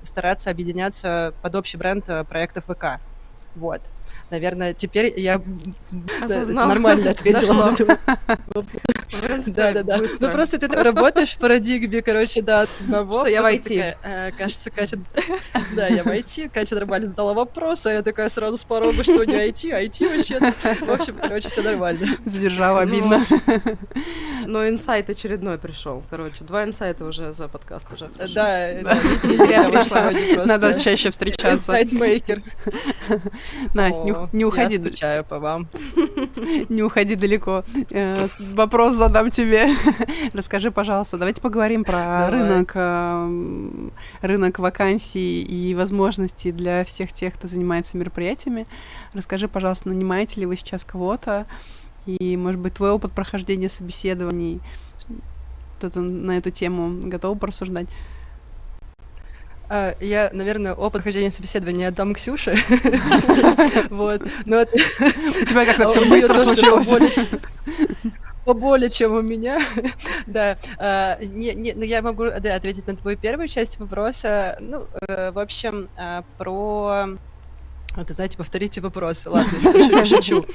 [0.03, 2.99] стараться объединяться под общий бренд э, проектов ВК.
[3.55, 3.81] Вот.
[4.35, 5.41] Наверное, теперь я
[6.21, 6.67] Осознала.
[6.67, 7.73] нормально ответила.
[9.47, 9.97] Да, да, да.
[10.19, 13.13] Ну просто ты работаешь в парадигме, короче, да, одного.
[13.13, 13.95] Что я в IT.
[14.03, 14.99] «Э, кажется, Катя...
[15.75, 16.49] Да, я в IT.
[16.53, 20.39] Катя нормально задала вопрос, а я такая сразу с порога, что не IT, IT вообще.
[20.85, 22.05] В общем, короче, все нормально.
[22.25, 23.23] Задержала, обидно.
[24.45, 26.03] Но инсайт очередной пришел.
[26.09, 28.09] Короче, два инсайта уже за подкаст уже.
[28.33, 28.97] Да, да.
[30.45, 31.71] Надо чаще встречаться.
[31.71, 32.43] Инсайтмейкер.
[33.73, 34.75] Настя, не уходи.
[34.75, 35.67] Я скучаю по вам.
[36.69, 37.63] Не уходи далеко.
[37.91, 39.67] Э, вопрос задам тебе.
[40.33, 43.89] Расскажи, пожалуйста, давайте поговорим про рынок, э,
[44.21, 48.67] рынок вакансий и возможностей для всех тех, кто занимается мероприятиями.
[49.13, 51.45] Расскажи, пожалуйста, нанимаете ли вы сейчас кого-то?
[52.05, 54.61] И, может быть, твой опыт прохождения собеседований,
[55.77, 57.87] кто-то на эту тему готов порассуждать?
[59.69, 62.57] А, я, наверное, опыт хождения собеседования отдам Ксюше.
[63.89, 64.21] Вот.
[64.45, 66.93] Но У тебя как-то все быстро случилось.
[68.45, 69.59] Поболее, чем у меня.
[70.27, 70.57] Да.
[70.77, 74.57] А, не, не, ну я могу да, ответить на твою первую часть вопроса.
[74.59, 77.09] Ну, э, в общем, а, про
[77.97, 79.29] это, знаете, повторите вопросы.
[79.29, 80.45] Ладно, я шучу.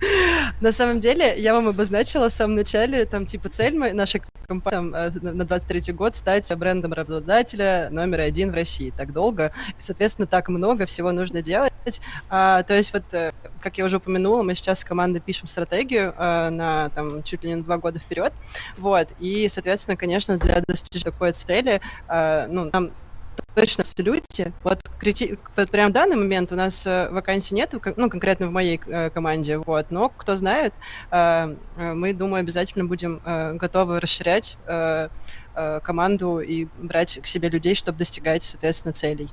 [0.60, 5.10] На самом деле, я вам обозначила в самом начале, там, типа, цель нашей компании э,
[5.20, 8.92] на 23 год стать брендом работодателя номер один в России.
[8.96, 11.72] Так долго, соответственно, так много всего нужно делать.
[12.28, 16.14] А, то есть вот, э, как я уже упомянула, мы сейчас с командой пишем стратегию
[16.16, 18.32] а, на, там, чуть ли не два года вперед.
[18.76, 22.90] Вот, и, соответственно, конечно, для достижения такой цели, ну, нам
[23.54, 24.52] точно люди.
[24.62, 25.38] Вот крити...
[25.70, 29.58] прям в данный момент у нас э, вакансий нет, ну, конкретно в моей э, команде,
[29.58, 30.72] вот, но кто знает,
[31.10, 33.20] э, мы, думаю, обязательно будем
[33.56, 34.56] готовы расширять
[35.82, 39.28] команду и брать к себе людей, чтобы достигать, соответственно, целей.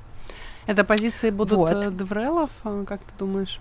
[0.66, 1.96] Это позиции будут вот.
[1.96, 3.60] деврелов, как ты думаешь?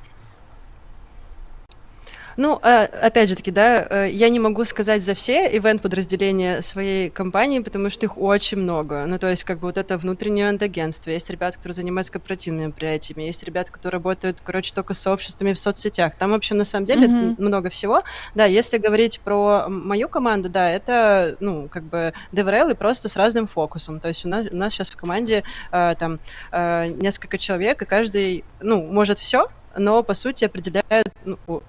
[2.37, 7.09] Ну, э, опять же таки, да, э, я не могу сказать за все ивент-подразделения своей
[7.09, 9.05] компании, потому что их очень много.
[9.07, 13.23] Ну, то есть, как бы вот это внутреннее агентство, есть ребята, которые занимаются корпоративными мероприятиями,
[13.23, 16.15] есть ребята, которые работают, короче, только с сообществами в соцсетях.
[16.15, 17.35] Там, вообще на самом деле, mm-hmm.
[17.39, 18.03] много всего.
[18.35, 23.15] Да, если говорить про мою команду, да, это, ну, как бы DevRel и просто с
[23.15, 23.99] разным фокусом.
[23.99, 26.19] То есть у нас, у нас сейчас в команде э, там
[26.51, 31.63] э, несколько человек, и каждый, ну, может все, но по сути определяет, ну,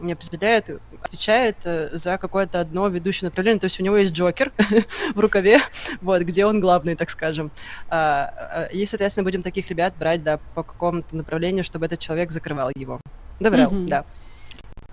[0.00, 0.70] не определяет,
[1.02, 3.60] отвечает э, за какое-то одно ведущее направление.
[3.60, 4.52] То есть у него есть Джокер
[5.14, 5.60] в рукаве,
[6.00, 7.50] вот, где он главный, так скажем.
[7.88, 12.32] А, а, и, соответственно, будем таких ребят брать, да, по какому-то направлению, чтобы этот человек
[12.32, 13.00] закрывал его.
[13.40, 13.88] Добрал, mm-hmm.
[13.88, 14.04] да.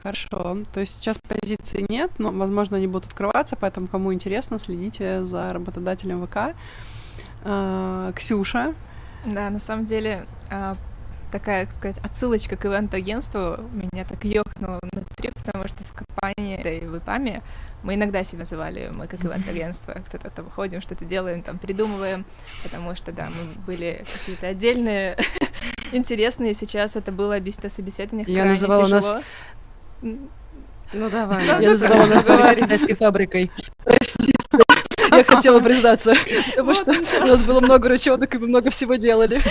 [0.02, 0.58] Хорошо.
[0.74, 5.50] То есть сейчас позиции нет, но, возможно, они будут открываться, поэтому, кому интересно, следите за
[5.50, 6.56] работодателем ВК.
[7.44, 8.74] А, Ксюша.
[9.26, 10.26] Да, на самом деле,
[11.32, 16.72] такая, так сказать, отсылочка к ивент-агентству меня так ёхнула внутри, потому что с компанией да,
[16.72, 17.42] и в ИПАМе
[17.84, 22.26] мы иногда себя называли, мы как ивент-агентство, кто-то там ходим, что-то делаем, там придумываем,
[22.64, 25.18] потому что, да, мы были какие-то отдельные,
[25.92, 29.02] интересные, сейчас это было объяснить на собеседованиях Я называла тяжело.
[29.02, 29.24] нас...
[30.92, 31.46] Ну давай.
[31.46, 32.24] Я называла нас
[32.56, 33.52] китайской фабрикой.
[35.12, 36.14] Я хотела признаться,
[36.50, 39.42] потому что у нас было много ручонок, и мы много всего делали.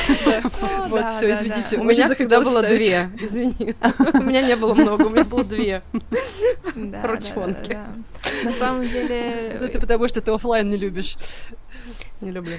[0.88, 1.76] Вот, все, извините.
[1.76, 3.74] У меня всегда было две, извини.
[4.14, 5.82] У меня не было много, у меня было две
[7.02, 7.78] ручонки.
[8.44, 9.58] На самом деле...
[9.60, 11.16] Это потому, что ты офлайн не любишь.
[12.20, 12.56] Не люблю.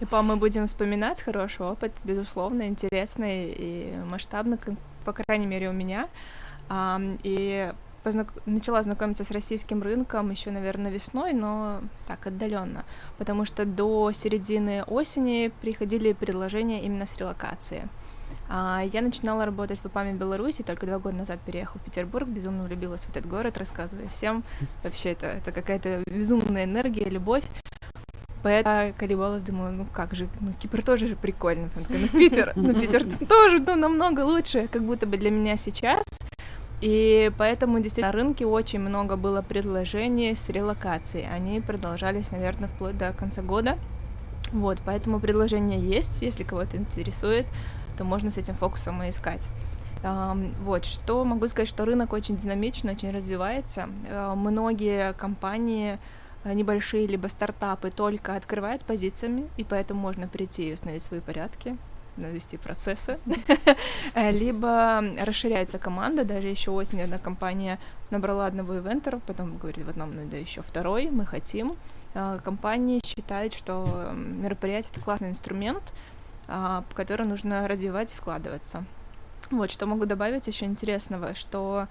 [0.00, 4.58] И, по мы будем вспоминать хороший опыт, безусловно, интересный и масштабный,
[5.04, 6.08] по крайней мере, у меня.
[7.22, 7.72] И
[8.02, 8.32] познак...
[8.46, 12.84] начала знакомиться с российским рынком еще, наверное, весной, но так отдаленно,
[13.18, 17.88] потому что до середины осени приходили предложения именно с релокации.
[18.48, 22.64] А, я начинала работать в ИПАМе Беларуси, только два года назад переехала в Петербург, безумно
[22.64, 24.42] влюбилась в этот город, рассказывая всем.
[24.84, 27.44] Вообще это, это какая-то безумная энергия, любовь.
[28.42, 31.68] Поэтому колебалась, думала, ну как же, ну Кипр тоже же прикольно.
[31.68, 35.56] Там такая, ну Питер, ну Питер тоже ну, намного лучше, как будто бы для меня
[35.56, 36.02] сейчас.
[36.80, 41.28] И поэтому действительно на рынке очень много было предложений с релокацией.
[41.28, 43.78] Они продолжались, наверное, вплоть до конца года.
[44.52, 47.46] Вот, поэтому предложения есть, если кого-то интересует,
[47.96, 49.46] то можно с этим фокусом и искать.
[50.02, 53.88] Вот, что могу сказать, что рынок очень динамичный, очень развивается.
[54.10, 55.98] Uh, многие компании
[56.44, 61.76] э, небольшие либо стартапы только открывают позициями, и поэтому можно прийти и установить свои порядки,
[62.16, 63.18] навести процессы,
[64.14, 67.78] э, либо расширяется команда, даже еще осенью одна компания
[68.10, 71.76] набрала одного ивентера, потом говорит, вот нам надо еще второй, мы хотим.
[72.14, 75.82] Э, компания считает, что мероприятие— это классный инструмент,
[76.46, 78.84] в который нужно развивать и вкладываться.
[79.52, 81.86] Вот, что могу добавить еще интересного, что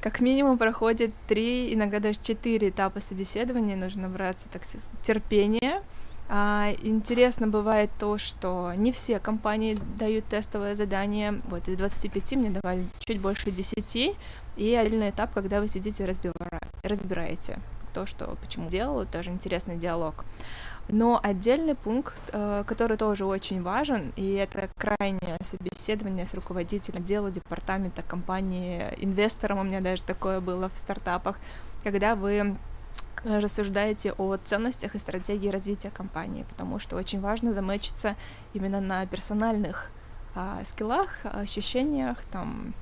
[0.00, 4.62] как минимум проходит три, иногда даже четыре этапа собеседования, нужно набраться так
[5.02, 6.09] терпения, А,
[6.82, 11.40] интересно бывает то, что не все компании дают тестовое задание.
[11.48, 14.16] Вот из 25 мне давали чуть больше 10.
[14.56, 16.34] И отдельный этап, когда вы сидите и разбира...
[16.84, 17.58] разбираете
[17.92, 20.24] то, что почему делал, тоже интересный диалог.
[20.88, 27.30] Но отдельный пункт, э, который тоже очень важен, и это крайнее собеседование с руководителем отдела,
[27.30, 31.38] департамента, компании, инвестором, у меня даже такое было в стартапах,
[31.84, 32.56] когда вы
[33.24, 38.16] рассуждаете о ценностях и стратегии развития компании, потому что очень важно замечиться
[38.54, 39.90] именно на персональных
[40.34, 42.74] а, скиллах, ощущениях, там,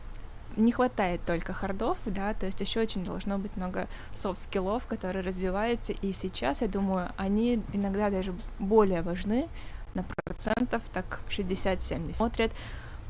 [0.56, 5.92] не хватает только хардов, да, то есть еще очень должно быть много софт-скиллов, которые развиваются,
[5.92, 9.48] и сейчас, я думаю, они иногда даже более важны
[9.94, 12.14] на процентов, так 60-70.
[12.14, 12.52] Смотрят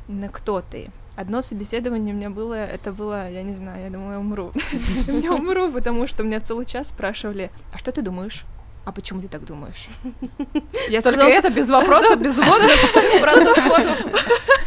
[0.09, 0.91] на кто ты.
[1.19, 4.53] Одно собеседование у меня было, это было, я не знаю, я думаю, я умру.
[5.09, 8.45] Я умру, потому что меня целый час спрашивали, а что ты думаешь?
[8.89, 9.87] А почему ты так думаешь?
[10.89, 11.29] Я Только сказала...
[11.29, 12.69] это без вопросов, без ввода,
[13.21, 13.91] просто сходу.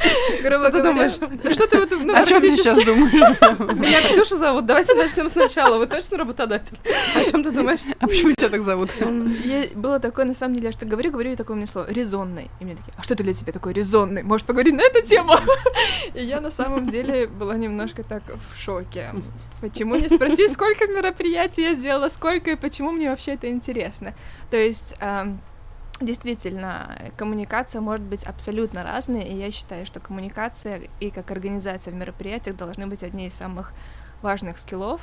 [0.41, 1.11] Что ты думаешь?
[1.13, 3.13] Что ты вот О чем ты сейчас думаешь?
[3.79, 5.77] Меня Ксюша зовут, давайте начнем сначала.
[5.77, 6.77] Вы точно работодатель?
[7.15, 7.81] О чем ты думаешь?
[7.99, 8.91] А почему тебя так зовут?
[9.73, 12.51] Было такое, на самом деле, я что говорю, говорю, и такое мне слово резонный.
[12.59, 14.21] И мне такие, а что ты для тебя такой резонный?
[14.21, 15.33] Может, поговорить на эту тему?
[16.13, 19.13] И я на самом деле была немножко так в шоке.
[19.61, 24.10] Почему не спросить, сколько мероприятий я сделала, сколько и почему мне вообще это интересно?
[24.49, 24.95] То есть
[25.99, 31.95] действительно, коммуникация может быть абсолютно разной, и я считаю, что коммуникация и как организация в
[31.95, 33.73] мероприятиях должны быть одни из самых
[34.21, 35.01] важных скиллов,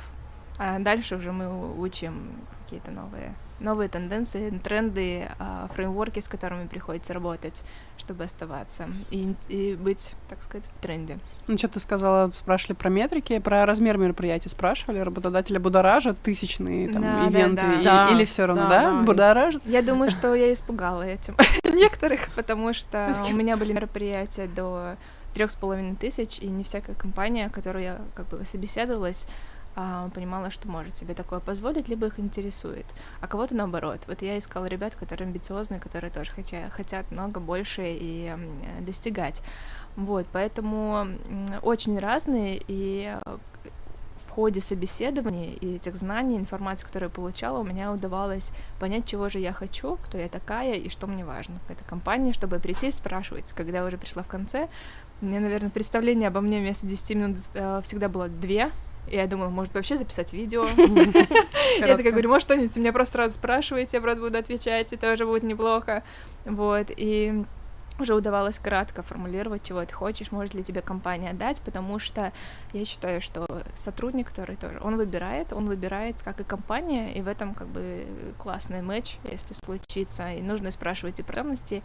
[0.57, 2.33] а дальше уже мы учим
[2.63, 7.63] какие-то новые новые тенденции, тренды, а, фреймворки, с которыми приходится работать,
[7.97, 11.19] чтобы оставаться и, и быть, так сказать, в тренде.
[11.47, 17.01] Ну, что ты сказала, спрашивали про метрики, про размер мероприятия спрашивали, работодателя будоражат тысячные там
[17.01, 17.79] да, ивенты, да, да.
[17.79, 19.01] И, да, или все равно, да, да, да?
[19.01, 19.65] будоражат?
[19.65, 24.95] Я думаю, что я испугала этим некоторых, потому что у меня были мероприятия до
[25.33, 29.27] трех с половиной тысяч, и не всякая компания, которую я как бы собеседовалась,
[29.75, 32.85] понимала, что может себе такое позволить, либо их интересует.
[33.21, 34.01] А кого-то наоборот.
[34.07, 38.35] Вот я искала ребят, которые амбициозные, которые тоже хотя, хотят много больше и
[38.81, 39.41] достигать.
[39.95, 41.07] Вот, поэтому
[41.61, 43.37] очень разные, и э,
[44.29, 49.27] в ходе собеседований и этих знаний, информации, которую я получала, у меня удавалось понять, чего
[49.27, 52.87] же я хочу, кто я такая и что мне важно в этой компании, чтобы прийти
[52.87, 53.51] и спрашивать.
[53.53, 54.69] Когда уже пришла в конце,
[55.21, 58.71] меня, наверное, представление обо мне вместо 10 минут э, всегда было две,
[59.09, 60.67] и я думала, может вообще записать видео.
[61.79, 65.13] Я такая говорю, может что-нибудь у меня просто сразу спрашиваете, я просто буду отвечать, это
[65.13, 66.03] уже будет неплохо.
[66.45, 67.43] Вот, и
[67.99, 72.31] уже удавалось кратко формулировать, чего ты хочешь, может ли тебе компания дать, потому что
[72.73, 73.45] я считаю, что
[73.75, 78.05] сотрудник, который тоже, он выбирает, он выбирает, как и компания, и в этом как бы
[78.37, 81.83] классный матч, если случится, и нужно спрашивать и ценности,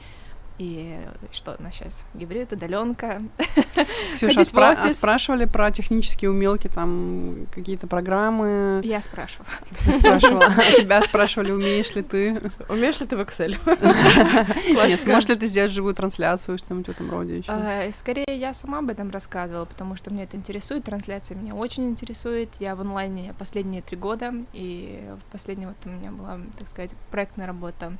[0.59, 1.01] и
[1.33, 2.07] что у нас сейчас?
[2.15, 3.19] Гибрид, удаленка.
[4.15, 8.81] Ксюша, а, спра- а спрашивали про технические умелки, там какие-то программы?
[8.85, 9.49] Я спрашивала.
[9.85, 10.45] Ты спрашивала.
[10.45, 12.41] А тебя спрашивали, умеешь ли ты?
[12.69, 13.57] Умеешь ли ты в Excel?
[14.87, 17.51] Нет, сможешь ли ты сделать живую трансляцию, что-нибудь в этом роде еще?
[17.51, 21.89] А, скорее, я сама об этом рассказывала, потому что мне это интересует, трансляция меня очень
[21.89, 22.51] интересует.
[22.61, 25.03] Я в онлайне последние три года, и
[25.33, 27.97] последняя вот у меня была, так сказать, проектная работа,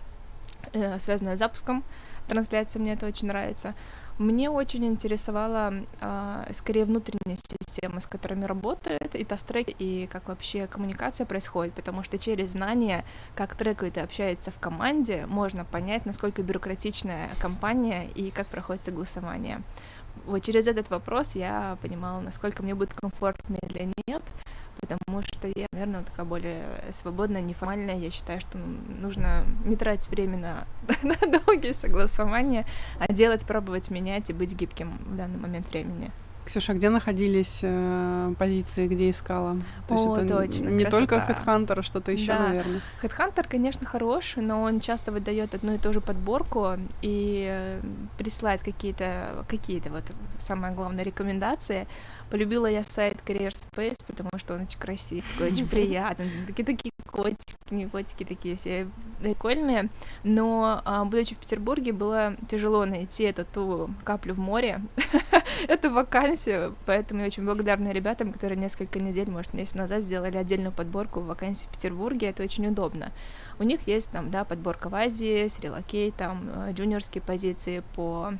[0.73, 1.83] э, связанная с запуском
[2.29, 3.75] трансляции, мне это очень нравится.
[4.19, 10.69] Мне очень интересовала э, скорее внутренняя система, с которыми работает и тастрек, и как вообще
[10.69, 13.05] коммуникация происходит, потому что через знание,
[13.35, 19.63] как трекают и общаются в команде, можно понять, насколько бюрократичная компания и как проходит согласование.
[20.27, 24.23] Вот через этот вопрос я понимала, насколько мне будет комфортно или нет,
[24.81, 27.97] потому что я, наверное, такая более свободная, неформальная.
[27.97, 30.67] Я считаю, что нужно не тратить время на,
[31.03, 32.67] на долгие согласования,
[32.99, 36.11] а делать, пробовать менять и быть гибким в данный момент времени.
[36.45, 39.57] Ксюша, а где находились э, позиции, где искала?
[39.89, 40.91] То О, есть это точно, не красота.
[40.91, 42.49] только Headhunter, а что-то еще, да.
[42.49, 42.81] наверное.
[43.03, 47.81] Headhunter, конечно, хороший, но он часто выдает одну и ту же подборку и э,
[48.19, 50.05] присылает какие-то какие-то вот
[50.39, 51.87] самое главное рекомендации.
[52.35, 56.29] Полюбила я сайт Career Space, потому что он очень красивый, такой очень приятный.
[56.49, 58.89] Такие такие котики, не котики, такие все
[59.21, 59.89] прикольные.
[60.25, 64.81] Но, а, будучи в Петербурге, было тяжело найти эту ту каплю в море,
[65.69, 70.73] эту вакансию, поэтому я очень благодарна ребятам, которые несколько недель, может, месяц назад сделали отдельную
[70.73, 73.13] подборку вакансий в Петербурге, это очень удобно.
[73.61, 78.33] У них есть там, да, подборка в Азии, Сри-Лакей, там, э, джуниорские позиции по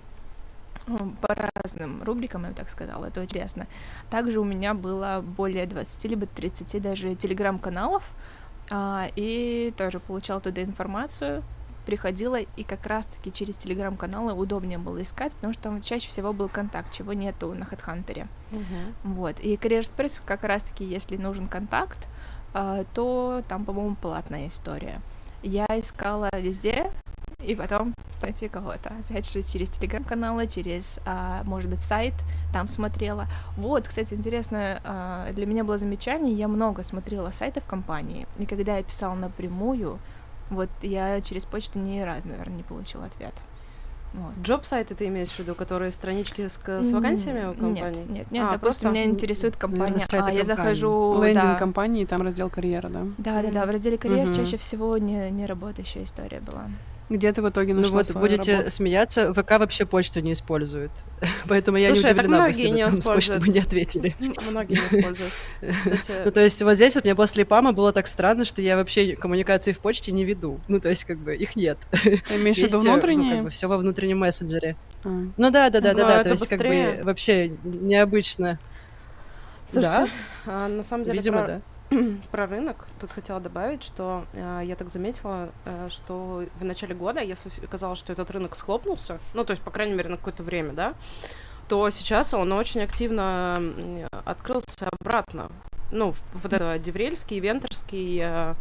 [0.87, 3.67] по разным рубрикам, я бы так сказала, это очень интересно.
[4.11, 8.09] Также у меня было более 20 либо 30 даже телеграм-каналов,
[8.71, 11.43] а, и тоже получал туда информацию,
[11.87, 16.49] приходила, и как раз-таки через телеграм-каналы удобнее было искать, потому что там чаще всего был
[16.49, 18.27] контакт, чего нету на HeadHunter.
[18.51, 19.15] Мгм.
[19.15, 19.41] Вот.
[19.41, 22.09] И Career Express как раз-таки, если нужен контакт,
[22.55, 25.01] а, то там, по-моему, платная история.
[25.43, 26.91] Я искала везде,
[27.45, 28.93] и потом найти кого-то.
[29.09, 32.15] Опять же, через телеграм-каналы, через, а, может быть, сайт,
[32.53, 33.27] там смотрела.
[33.57, 38.77] Вот, кстати, интересно, а, для меня было замечание, я много смотрела сайтов компании, и когда
[38.79, 39.99] я писала напрямую,
[40.51, 43.41] вот я через почту ни разу, наверное, не получила ответа.
[44.15, 44.33] Вот.
[44.43, 47.99] Джоб-сайты ты имеешь в виду, которые странички с, с вакансиями у М, компаний?
[47.99, 50.43] Нет, нет, нет, А, допустим, просто- меня интересует компания, а я компании.
[50.45, 51.21] захожу...
[51.21, 53.07] Лендинг да, компании, там раздел карьера, да?
[53.19, 54.35] да, да, да, в разделе карьер Мгм.
[54.35, 56.67] чаще всего не, не работающая история была.
[57.11, 58.71] Где ты в итоге Ну нашла вот, свою будете работу?
[58.71, 60.91] смеяться, ВК вообще почту не использует.
[61.49, 63.43] Поэтому я не а так удивлена, многие если вы не используют.
[63.43, 64.17] бы не ответили.
[64.51, 65.33] Многие не используют.
[66.25, 69.17] Ну, то есть вот здесь вот мне после ПАМа было так странно, что я вообще
[69.17, 70.61] коммуникации в почте не веду.
[70.69, 71.77] Ну, то есть как бы их нет.
[72.31, 73.51] Имеешь в виду э, ну, внутренние?
[73.51, 74.77] все во внутреннем мессенджере.
[75.05, 75.09] А.
[75.09, 76.23] Ну да, да, да, Ну, да, да.
[76.25, 78.59] То есть как бы вообще необычно.
[79.67, 80.09] слушайте,
[80.47, 81.61] а, на самом деле Видимо, про- да.
[82.31, 87.21] про рынок тут хотела добавить, что э, я так заметила, э, что в начале года,
[87.21, 90.73] если казалось, что этот рынок схлопнулся, ну, то есть, по крайней мере, на какое-то время,
[90.73, 90.95] да,
[91.69, 93.63] то сейчас он очень активно
[94.25, 95.51] открылся обратно.
[95.93, 98.55] Ну, вот это деврельский, вентерский, э,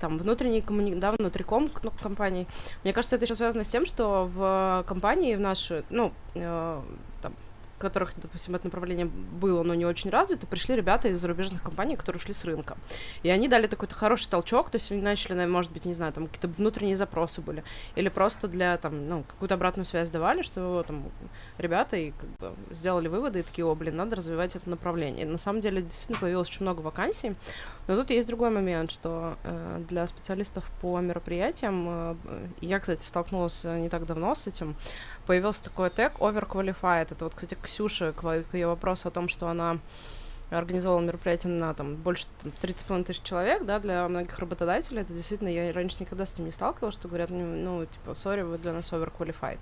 [0.00, 0.94] там, внутренний коммуни...
[0.94, 2.46] да, внутриком ну, компаний.
[2.82, 6.82] Мне кажется, это еще связано с тем, что в компании, в наши, ну, э,
[7.22, 7.34] там,
[7.78, 12.20] которых, допустим, это направление было, но не очень развито, пришли ребята из зарубежных компаний, которые
[12.20, 12.76] ушли с рынка.
[13.22, 16.12] И они дали такой хороший толчок, то есть они начали, наверное, может быть, не знаю,
[16.12, 17.64] там какие-то внутренние запросы были,
[17.96, 21.04] или просто для, там, ну, какую-то обратную связь давали, что там
[21.58, 25.24] ребята и как бы сделали выводы и такие, о, блин, надо развивать это направление.
[25.24, 27.34] И на самом деле действительно появилось очень много вакансий,
[27.86, 32.14] но тут есть другой момент, что э, для специалистов по мероприятиям, э,
[32.60, 34.76] я, кстати, столкнулась э, не так давно с этим,
[35.26, 37.08] появился такой тег overqualified.
[37.10, 39.78] Это вот, кстати, Ксюша, к, к ее вопросу о том, что она
[40.50, 45.00] организовала мероприятие на там, больше там, 30,5 тысяч человек, да, для многих работодателей.
[45.00, 48.42] Это действительно, я раньше никогда с ним не сталкивалась, что говорят, ну, ну, типа, сори,
[48.42, 49.58] вы для нас overqualified.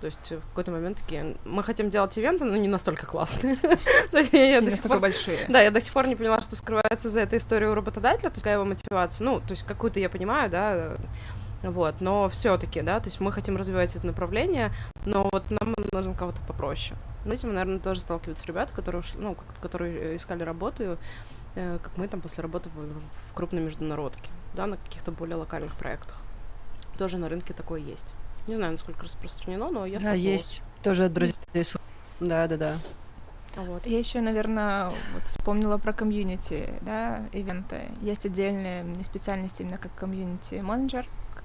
[0.00, 3.56] То есть в какой-то момент такие, мы хотим делать ивенты, но не настолько классные.
[4.10, 5.38] То есть я Не до сих настолько пор большие.
[5.48, 8.34] да, я до сих пор не поняла, что скрывается за этой историей у работодателя, то
[8.34, 9.24] есть какая его мотивация.
[9.24, 10.96] Ну, то есть какую-то я понимаю, да,
[11.70, 14.72] вот, но все-таки, да, то есть мы хотим развивать это направление,
[15.06, 16.96] но вот нам нужно кого-то попроще.
[17.24, 20.98] С этим, наверное, тоже сталкиваются ребята, которые, ушли- ну, как- которые э, искали работу,
[21.54, 25.74] э, как мы там после работы в, в крупной международке, да, на каких-то более локальных
[25.76, 26.16] проектах.
[26.98, 28.14] Тоже на рынке такое есть.
[28.46, 30.24] Не знаю, насколько распространено, но я Да, столкнулась.
[30.24, 30.62] есть.
[30.82, 31.34] Тоже от друзей.
[32.20, 32.76] Да, да, да.
[33.56, 33.86] Вот.
[33.86, 37.88] Я еще, наверное, вот вспомнила про комьюнити, да, ивенты.
[38.02, 39.94] Есть отдельная специальность именно как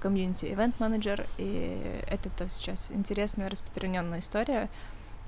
[0.00, 4.68] как комьюнити-ивент-менеджер, и это то сейчас интересная распространенная история.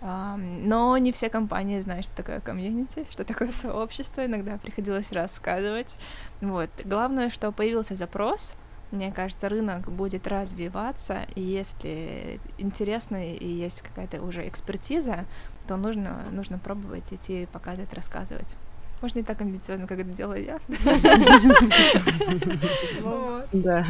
[0.01, 4.27] Но не все компании знают, что такое комьюнити, что такое сообщество.
[4.27, 5.97] Иногда приходилось рассказывать.
[6.41, 6.71] Вот.
[6.85, 8.55] Главное, что появился запрос.
[8.91, 15.25] Мне кажется, рынок будет развиваться, и если интересно и есть какая-то уже экспертиза,
[15.67, 18.57] то нужно, нужно пробовать идти, показывать, рассказывать.
[19.03, 20.59] Можно не так амбициозно, как это делаю я.
[23.03, 23.47] Вот.
[23.53, 23.85] Да.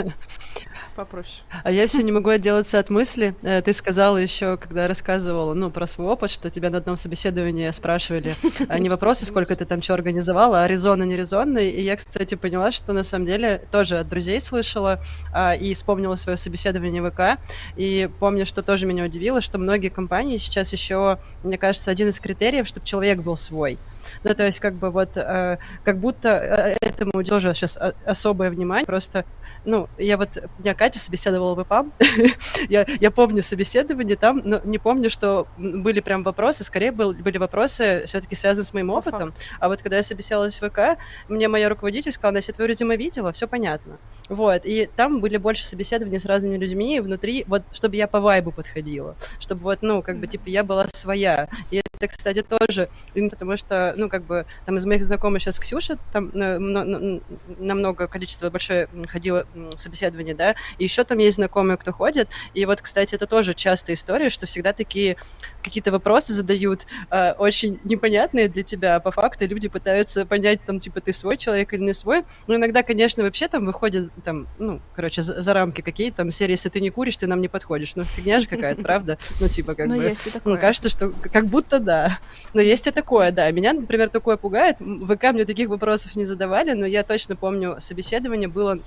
[0.96, 1.42] Попроще.
[1.62, 3.34] А я все не могу отделаться от мысли.
[3.42, 7.70] Э, Ты сказала еще, когда рассказывала, ну, про свой опыт, что тебя на одном собеседовании
[7.70, 8.34] спрашивали
[8.68, 11.58] а не вопросы, сколько ты там чего организовала, а резонно, не резонно.
[11.58, 15.00] И я, кстати, поняла, что на самом деле тоже от друзей слышала
[15.32, 17.38] а, и вспомнила свое собеседование в ВК.
[17.76, 22.18] И помню, что тоже меня удивило, что многие компании сейчас еще, мне кажется, один из
[22.18, 23.78] критериев, чтобы человек был свой.
[24.24, 28.86] Ну, то есть, как бы вот, э, как будто э, этому тоже сейчас особое внимание.
[28.86, 29.24] Просто,
[29.64, 31.92] ну, я вот, меня Катя собеседовала в ИПАМ,
[32.68, 37.38] я, я помню собеседование там, но не помню, что были прям вопросы, скорее был, были
[37.38, 39.34] вопросы все-таки связаны с моим опытом.
[39.60, 40.98] А вот когда я собеседовалась в ВК,
[41.28, 43.98] мне моя руководитель сказала, Настя, твое резюме видела, все понятно.
[44.28, 48.52] Вот, и там были больше собеседований с разными людьми внутри, вот, чтобы я по вайбу
[48.52, 51.48] подходила, чтобы вот, ну, как бы, типа, я была своя.
[51.70, 55.98] И это, кстати, тоже, потому что, ну, как бы, там из моих знакомых сейчас Ксюша,
[56.12, 57.20] там на, на- на-
[57.58, 62.64] на много количество большое м, собеседование, да, и еще там есть знакомые, кто ходит, и
[62.66, 65.16] вот, кстати, это тоже частая история, что всегда такие
[65.62, 70.78] какие-то вопросы задают э, очень непонятные для тебя, а по факту люди пытаются понять, там,
[70.78, 72.24] типа, ты свой человек или не свой.
[72.46, 76.52] Ну, иногда, конечно, вообще там выходят, там, ну, короче, за, за рамки какие там серии,
[76.52, 77.94] если ты не куришь, ты нам не подходишь.
[77.96, 79.18] Ну, фигня же какая-то, правда?
[79.40, 80.14] Ну, типа, как Но бы...
[80.44, 82.18] Ну, кажется, что как будто да.
[82.54, 83.50] Но есть и такое, да.
[83.50, 84.76] Меня, например, такое пугает.
[84.80, 88.78] В ВК мне таких вопросов не задавали, но я точно помню, собеседование было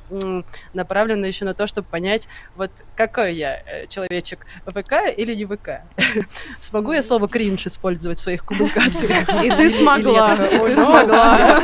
[0.73, 5.81] направлено еще на то, чтобы понять, вот какой я э, человечек, ВК или не ВК.
[6.59, 9.27] Смогу я слово кринж использовать в своих коммуникациях?
[9.43, 11.63] И ты смогла, ты смогла.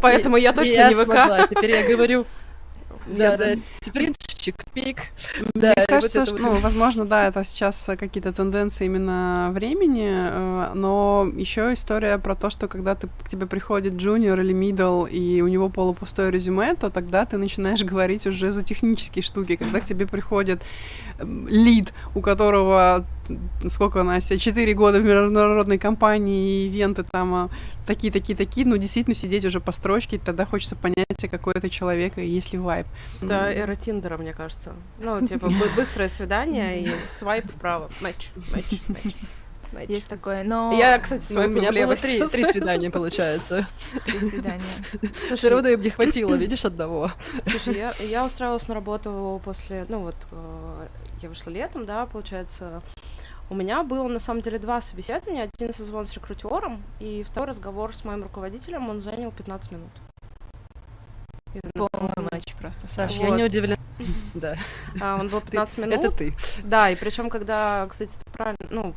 [0.00, 1.48] Поэтому я точно не ВК.
[1.50, 2.26] Теперь я говорю
[3.16, 3.56] да, да.
[3.80, 4.98] Теперь чик-пик.
[5.54, 10.72] Да, Мне кажется, вот что, ну, возможно, да, это сейчас какие-то тенденции именно времени, э,
[10.74, 15.42] но еще история про то, что когда ты, к тебе приходит джуниор или мидл, и
[15.42, 19.56] у него полупустое резюме, то тогда ты начинаешь говорить уже за технические штуки.
[19.56, 20.62] Когда к тебе приходит
[21.20, 23.04] лид, у которого
[23.68, 27.50] сколько она себе, 4 года в международной компании, ивенты там а,
[27.86, 32.18] такие, такие, такие, ну, действительно сидеть уже по строчке, тогда хочется понять, какой это человек
[32.18, 32.86] и есть ли вайб.
[33.20, 34.72] Это эра Тиндера, мне кажется.
[34.98, 37.90] Ну, типа, быстрое свидание и свайп вправо.
[38.00, 39.14] Матч, матч, матч.
[39.88, 40.72] Есть такое, но...
[40.72, 43.66] Я, кстати, свой ну, у меня было три, три свидания, получается.
[44.04, 44.62] Три свидания.
[45.28, 47.12] Слушай, равно им не хватило, видишь, одного.
[47.46, 49.86] Слушай, я, я устраивалась на работу после...
[49.88, 50.86] Ну вот, э,
[51.22, 52.82] я вышла летом, да, получается,
[53.50, 55.50] у меня было на самом деле два собеседования.
[55.52, 59.90] Один созвон с рекрутером, и второй разговор с моим руководителем, он занял 15 минут.
[61.74, 62.86] Полный матч просто.
[62.86, 63.30] Саша, вот.
[63.30, 63.76] я не удивлена.
[64.34, 64.56] Да.
[65.00, 65.98] А, он был 15 минут.
[65.98, 66.34] Это ты.
[66.62, 68.94] Да, и причем, когда, кстати, правильно, ну,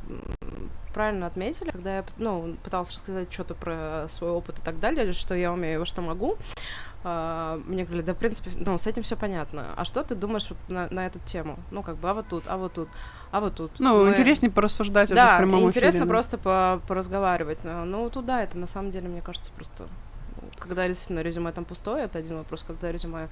[0.93, 5.33] правильно отметили, когда я ну, пыталась рассказать что-то про свой опыт и так далее, что
[5.33, 6.37] я умею, во что могу,
[7.03, 9.73] Uh, мне говорили, да, в принципе, ну, с этим все понятно.
[9.75, 11.59] А что ты думаешь вот на, на эту тему?
[11.69, 12.87] Ну, как бы, а вот тут, а вот тут,
[13.31, 13.71] а вот тут.
[13.79, 14.11] Ну, Мы...
[14.11, 17.59] интереснее порассуждать да, уже в прямом интересно эфире, просто по поразговаривать.
[17.63, 19.87] Ну, туда это на самом деле, мне кажется, просто...
[20.57, 22.63] Когда действительно резюме там пустое, это один вопрос.
[22.65, 23.27] Когда резюме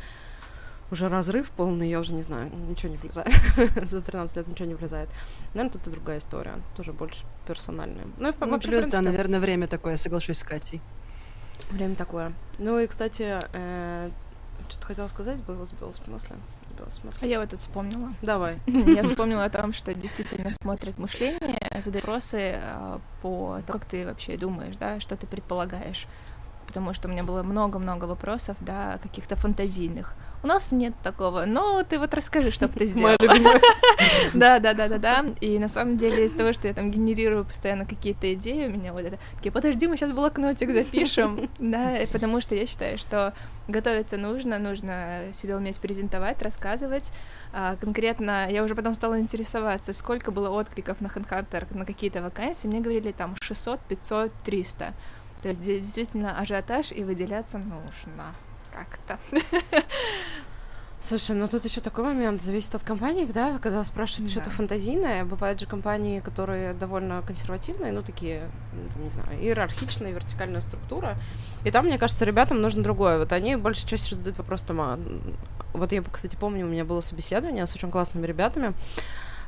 [0.91, 3.33] уже разрыв полный, я уже не знаю, ничего не влезает.
[3.89, 5.09] За 13 лет ничего не влезает.
[5.53, 8.05] Наверное, тут и другая история, тоже больше персональная.
[8.17, 10.81] Ну, и ну, вообще, плюс, принципе, да, наверное, время такое, соглашусь с Катей.
[11.69, 12.33] Время такое.
[12.57, 14.09] Ну и, кстати, э,
[14.69, 16.35] что-то хотела сказать, было сбилось в смысле.
[16.73, 17.19] Сбилось в смысле.
[17.21, 18.13] А я вот тут вспомнила.
[18.21, 18.59] Давай.
[18.67, 24.37] Я вспомнила о том, что действительно смотрят мышление, задают вопросы э, по как ты вообще
[24.37, 26.07] думаешь, да, что ты предполагаешь.
[26.67, 30.13] Потому что у меня было много-много вопросов, да, каких-то фантазийных.
[30.43, 31.45] У нас нет такого.
[31.45, 33.17] Но ты вот расскажи, что бы ты сделала.
[34.33, 35.25] Да, да, да, да, да.
[35.41, 38.93] И на самом деле из того, что я там генерирую постоянно какие-то идеи, у меня
[38.93, 43.33] вот это, такие, подожди, мы сейчас блокнотик запишем, да, потому что я считаю, что
[43.67, 47.11] готовиться нужно, нужно себя уметь презентовать, рассказывать.
[47.53, 52.67] А, конкретно я уже потом стала интересоваться, сколько было откликов на HeadHunter на какие-то вакансии.
[52.67, 54.93] Мне говорили там 600, 500, 300.
[55.41, 58.33] То есть действительно ажиотаж и выделяться нужно
[58.71, 59.19] как-то.
[61.03, 64.31] Слушай, ну тут еще такой момент, зависит от компании, да, когда спрашивают да.
[64.31, 68.43] что-то фантазийное, бывают же компании, которые довольно консервативные, ну такие,
[68.97, 71.17] не знаю, иерархичная, вертикальная структура,
[71.65, 74.99] и там, мне кажется, ребятам нужно другое, вот они больше чаще задают вопрос там, а...
[75.73, 78.75] вот я, кстати, помню, у меня было собеседование с очень классными ребятами,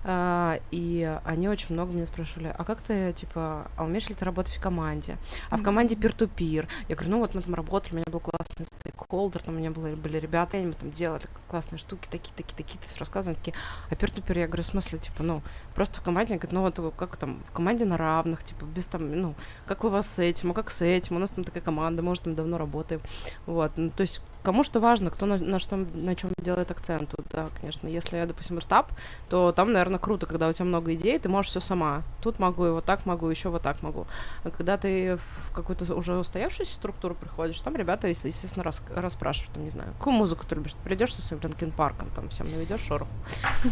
[0.03, 4.25] Uh, и они очень много меня спрашивали, а как ты, типа, а умеешь ли ты
[4.25, 5.17] работать в команде?
[5.49, 6.67] А в команде пир-ту-пир?
[6.89, 9.71] Я говорю, ну вот мы там работали, у меня был классный стейкхолдер, там у меня
[9.71, 13.55] были, были ребята, они там делали классные штуки, такие, такие, такие, все рассказывали, такие,
[13.89, 15.41] а пир-ту-пир, я говорю, в смысле, типа, ну,
[15.73, 19.09] просто в команде, говорит, ну вот как там, в команде на равных, типа, без там,
[19.09, 19.35] ну,
[19.65, 22.25] как у вас с этим, а как с этим, у нас там такая команда, может,
[22.25, 23.01] мы давно работаем,
[23.45, 27.09] вот, ну, то есть кому что важно, кто на, на что, на чем делает акцент.
[27.09, 27.87] Тут, да, конечно.
[27.87, 28.91] Если я, допустим, стартап,
[29.29, 32.03] то там, наверное, круто, когда у тебя много идей, ты можешь все сама.
[32.21, 34.05] Тут могу, и вот так могу, еще вот так могу.
[34.43, 39.63] А когда ты в какую-то уже устоявшуюся структуру приходишь, там ребята, естественно, рас, расспрашивают, там,
[39.63, 40.73] не знаю, какую музыку ты любишь?
[40.73, 43.11] Ты придешь со своим Линкен Парком, там, всем наведешь шороху.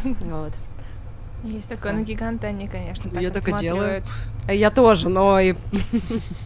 [0.32, 0.54] Вот.
[1.44, 4.04] Есть такое, но гиганты они, конечно, так Я только делаю.
[4.48, 5.56] Я тоже, но и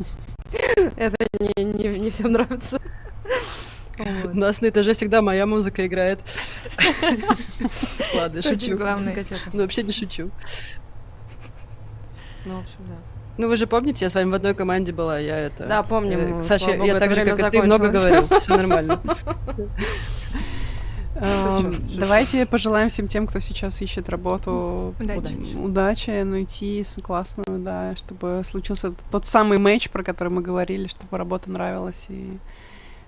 [0.96, 1.16] это
[1.58, 2.80] не всем нравится.
[3.98, 6.20] У нас на этаже всегда моя музыка играет.
[8.16, 8.78] Ладно, шучу.
[9.54, 10.32] Ну, вообще не шучу.
[12.46, 12.96] Ну, в общем, да.
[13.38, 15.66] Ну, вы же помните, я с вами в одной команде была, я это...
[15.66, 16.40] Да, помним.
[16.40, 19.02] Э, Саша, я так же, как и ты, много говорил, все нормально.
[21.18, 24.94] Эм, давайте пожелаем всем тем, кто сейчас ищет работу,
[25.56, 31.50] удачи, найти классную, да, чтобы случился тот самый матч, про который мы говорили, чтобы работа
[31.50, 32.38] нравилась и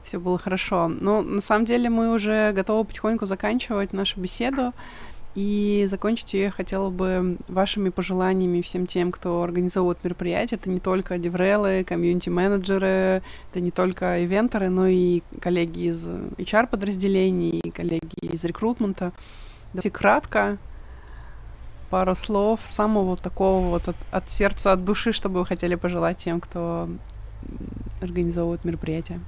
[0.07, 0.87] все было хорошо.
[0.87, 4.73] Но на самом деле мы уже готовы потихоньку заканчивать нашу беседу.
[5.35, 10.55] И закончить ее я хотела бы вашими пожеланиями всем тем, кто организовывает мероприятия.
[10.55, 18.15] Это не только деврелы, комьюнити-менеджеры, это не только ивентеры, но и коллеги из HR-подразделений, коллеги
[18.19, 19.11] из рекрутмента.
[19.73, 20.57] Давайте кратко
[21.91, 26.41] пару слов самого такого вот от, от сердца, от души, чтобы вы хотели пожелать тем,
[26.41, 26.89] кто
[28.01, 29.19] организовывает мероприятия.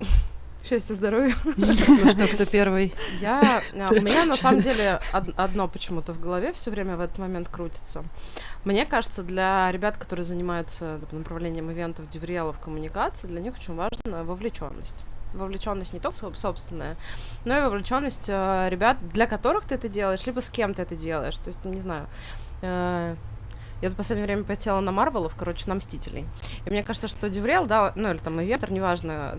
[0.64, 1.34] Счастья, здоровья.
[1.56, 2.94] Ну что, кто первый?
[3.20, 7.00] Я, а, у меня на самом деле од- одно почему-то в голове все время в
[7.00, 8.04] этот момент крутится.
[8.64, 14.96] Мне кажется, для ребят, которые занимаются направлением ивентов, девриалов, коммуникации, для них очень важна вовлеченность
[15.32, 16.96] вовлеченность не только собственная,
[17.44, 20.96] но и вовлеченность э, ребят, для которых ты это делаешь, либо с кем ты это
[20.96, 21.36] делаешь.
[21.36, 22.08] То есть, не знаю,
[22.62, 23.14] э,
[23.82, 26.26] я в последнее время потела на Марвелов, короче, на Мстителей.
[26.66, 29.38] И мне кажется, что Дюврел, да, ну или там Ивентер, неважно,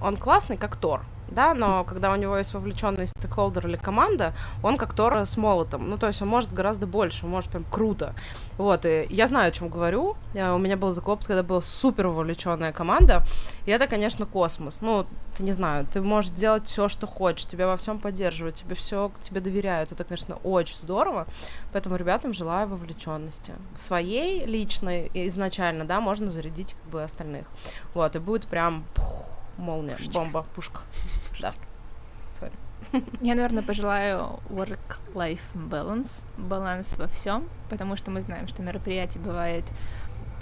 [0.00, 1.02] он классный, как Тор
[1.32, 5.88] да, но когда у него есть вовлеченный стейкхолдер или команда, он как Тор с молотом,
[5.88, 8.14] ну, то есть он может гораздо больше, может прям круто,
[8.58, 12.08] вот, и я знаю, о чем говорю, у меня был такой опыт, когда была супер
[12.08, 13.22] вовлеченная команда,
[13.66, 15.06] и это, конечно, космос, ну,
[15.36, 19.10] ты не знаю, ты можешь делать все, что хочешь, тебя во всем поддерживают, тебе все,
[19.22, 21.26] тебе доверяют, это, конечно, очень здорово,
[21.72, 27.46] поэтому ребятам желаю вовлеченности, своей личной изначально, да, можно зарядить как бы остальных,
[27.94, 29.24] вот, и будет прям пух,
[29.62, 30.14] молния, Пушечка.
[30.14, 30.80] бомба, пушка.
[31.40, 31.52] Да.
[32.32, 32.52] Sorry.
[33.20, 39.64] Я, наверное, пожелаю work-life balance, баланс во всем, потому что мы знаем, что мероприятия бывают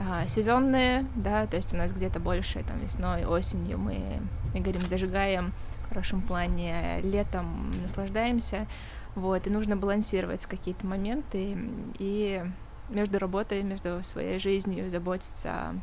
[0.01, 4.21] а, сезонные, да, то есть у нас где-то больше там весной, осенью мы,
[4.55, 5.53] мы говорим, зажигаем
[5.85, 8.67] в хорошем плане, летом наслаждаемся,
[9.15, 11.57] вот, и нужно балансировать какие-то моменты
[11.99, 12.43] и
[12.89, 15.75] между работой, между своей жизнью заботиться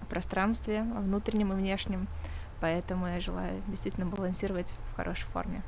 [0.00, 2.08] о пространстве, о внутреннем и внешнем,
[2.62, 5.62] Поэтому я желаю действительно балансировать в хорошей форме.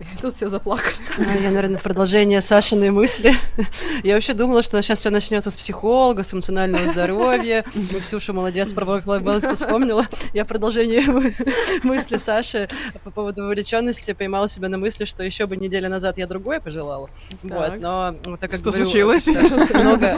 [0.00, 0.94] И тут все заплакали.
[1.18, 3.34] А, я, наверное, в продолжение Сашиной мысли.
[4.02, 7.64] Я вообще думала, что сейчас все начнется с психолога, с эмоционального здоровья.
[7.74, 10.06] Мы Ксюша молодец, про work вспомнила.
[10.32, 11.00] Я в продолжении
[11.86, 12.68] мысли Саши
[13.04, 17.10] по поводу вовлеченности поймала себя на мысли, что еще бы неделю назад я другое пожелала.
[17.42, 19.26] Вот, но так как Что случилось?
[19.26, 20.16] Много.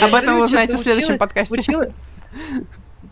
[0.00, 1.92] Об этом вы узнаете в следующем подкасте.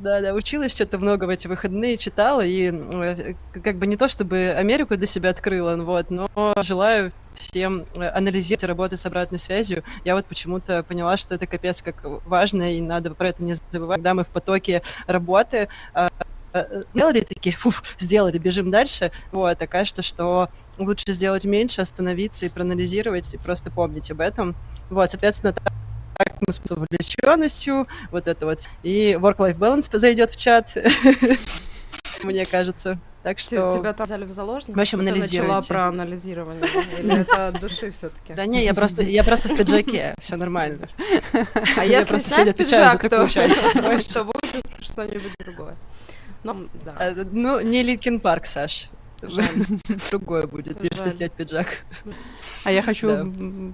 [0.01, 4.09] Да, да, училась что-то много в эти выходные, читала, и э, как бы не то
[4.09, 6.29] чтобы Америку для себя открыла, вот, но
[6.63, 9.83] желаю всем э, анализировать и работать с обратной связью.
[10.05, 13.97] Я вот почему-то поняла, что это капец как важно, и надо про это не забывать.
[13.97, 16.11] Когда мы в потоке работы, а,
[16.53, 22.45] э, сделали такие, фуф, сделали, бежим дальше, вот, а кажется, что лучше сделать меньше, остановиться
[22.45, 24.55] и проанализировать, и просто помнить об этом.
[24.91, 25.55] Вот, соответственно,
[26.19, 28.61] так мы с увлеченностью, вот это вот.
[28.83, 30.77] И work-life balance зайдет в чат,
[32.23, 32.99] мне кажется.
[33.23, 33.73] Так что...
[33.73, 34.77] Тебя там взяли в заложники?
[34.77, 35.43] В общем, анализируйте.
[35.43, 36.65] начала про анализирование.
[36.97, 40.37] Или это от души все таки Да не, я просто, я просто в пиджаке, все
[40.37, 40.87] нормально.
[41.77, 43.29] А если снять пиджак, то
[44.01, 45.75] что будет что-нибудь другое.
[46.45, 46.69] Ну,
[47.33, 48.89] ну, не Linkin Park, Саш.
[49.23, 49.49] Жаль.
[50.11, 51.85] Другое будет, если снять пиджак.
[52.65, 53.27] А я хочу да.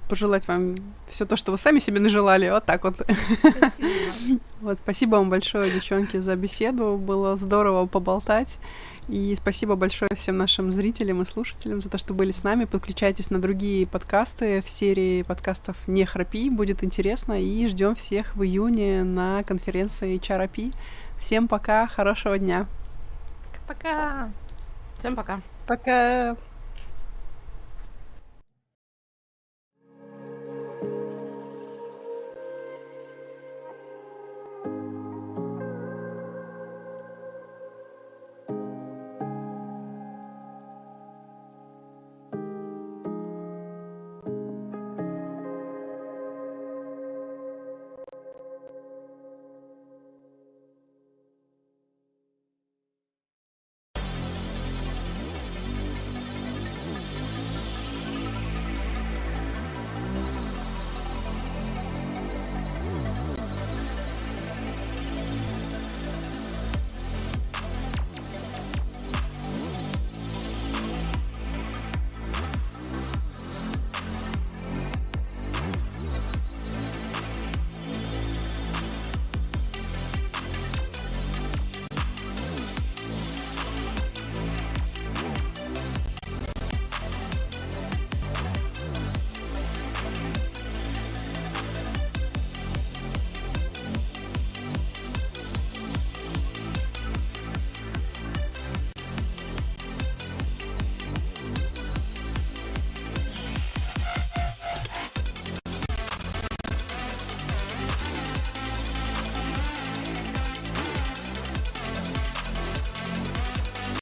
[0.08, 0.76] пожелать вам
[1.10, 2.48] все то, что вы сами себе нажелали.
[2.50, 2.94] Вот так вот.
[2.96, 4.40] Спасибо.
[4.62, 6.96] Вот, спасибо вам большое, девчонки, за беседу.
[6.96, 8.58] Было здорово поболтать.
[9.08, 12.66] И спасибо большое всем нашим зрителям и слушателям за то, что были с нами.
[12.66, 16.48] Подключайтесь на другие подкасты в серии подкастов «Не храпи».
[16.48, 17.42] Будет интересно.
[17.42, 20.72] И ждем всех в июне на конференции HRP.
[21.18, 22.66] Всем пока, хорошего дня.
[23.66, 24.30] Пока.
[25.02, 25.40] Всем пока.
[25.66, 26.36] Пока.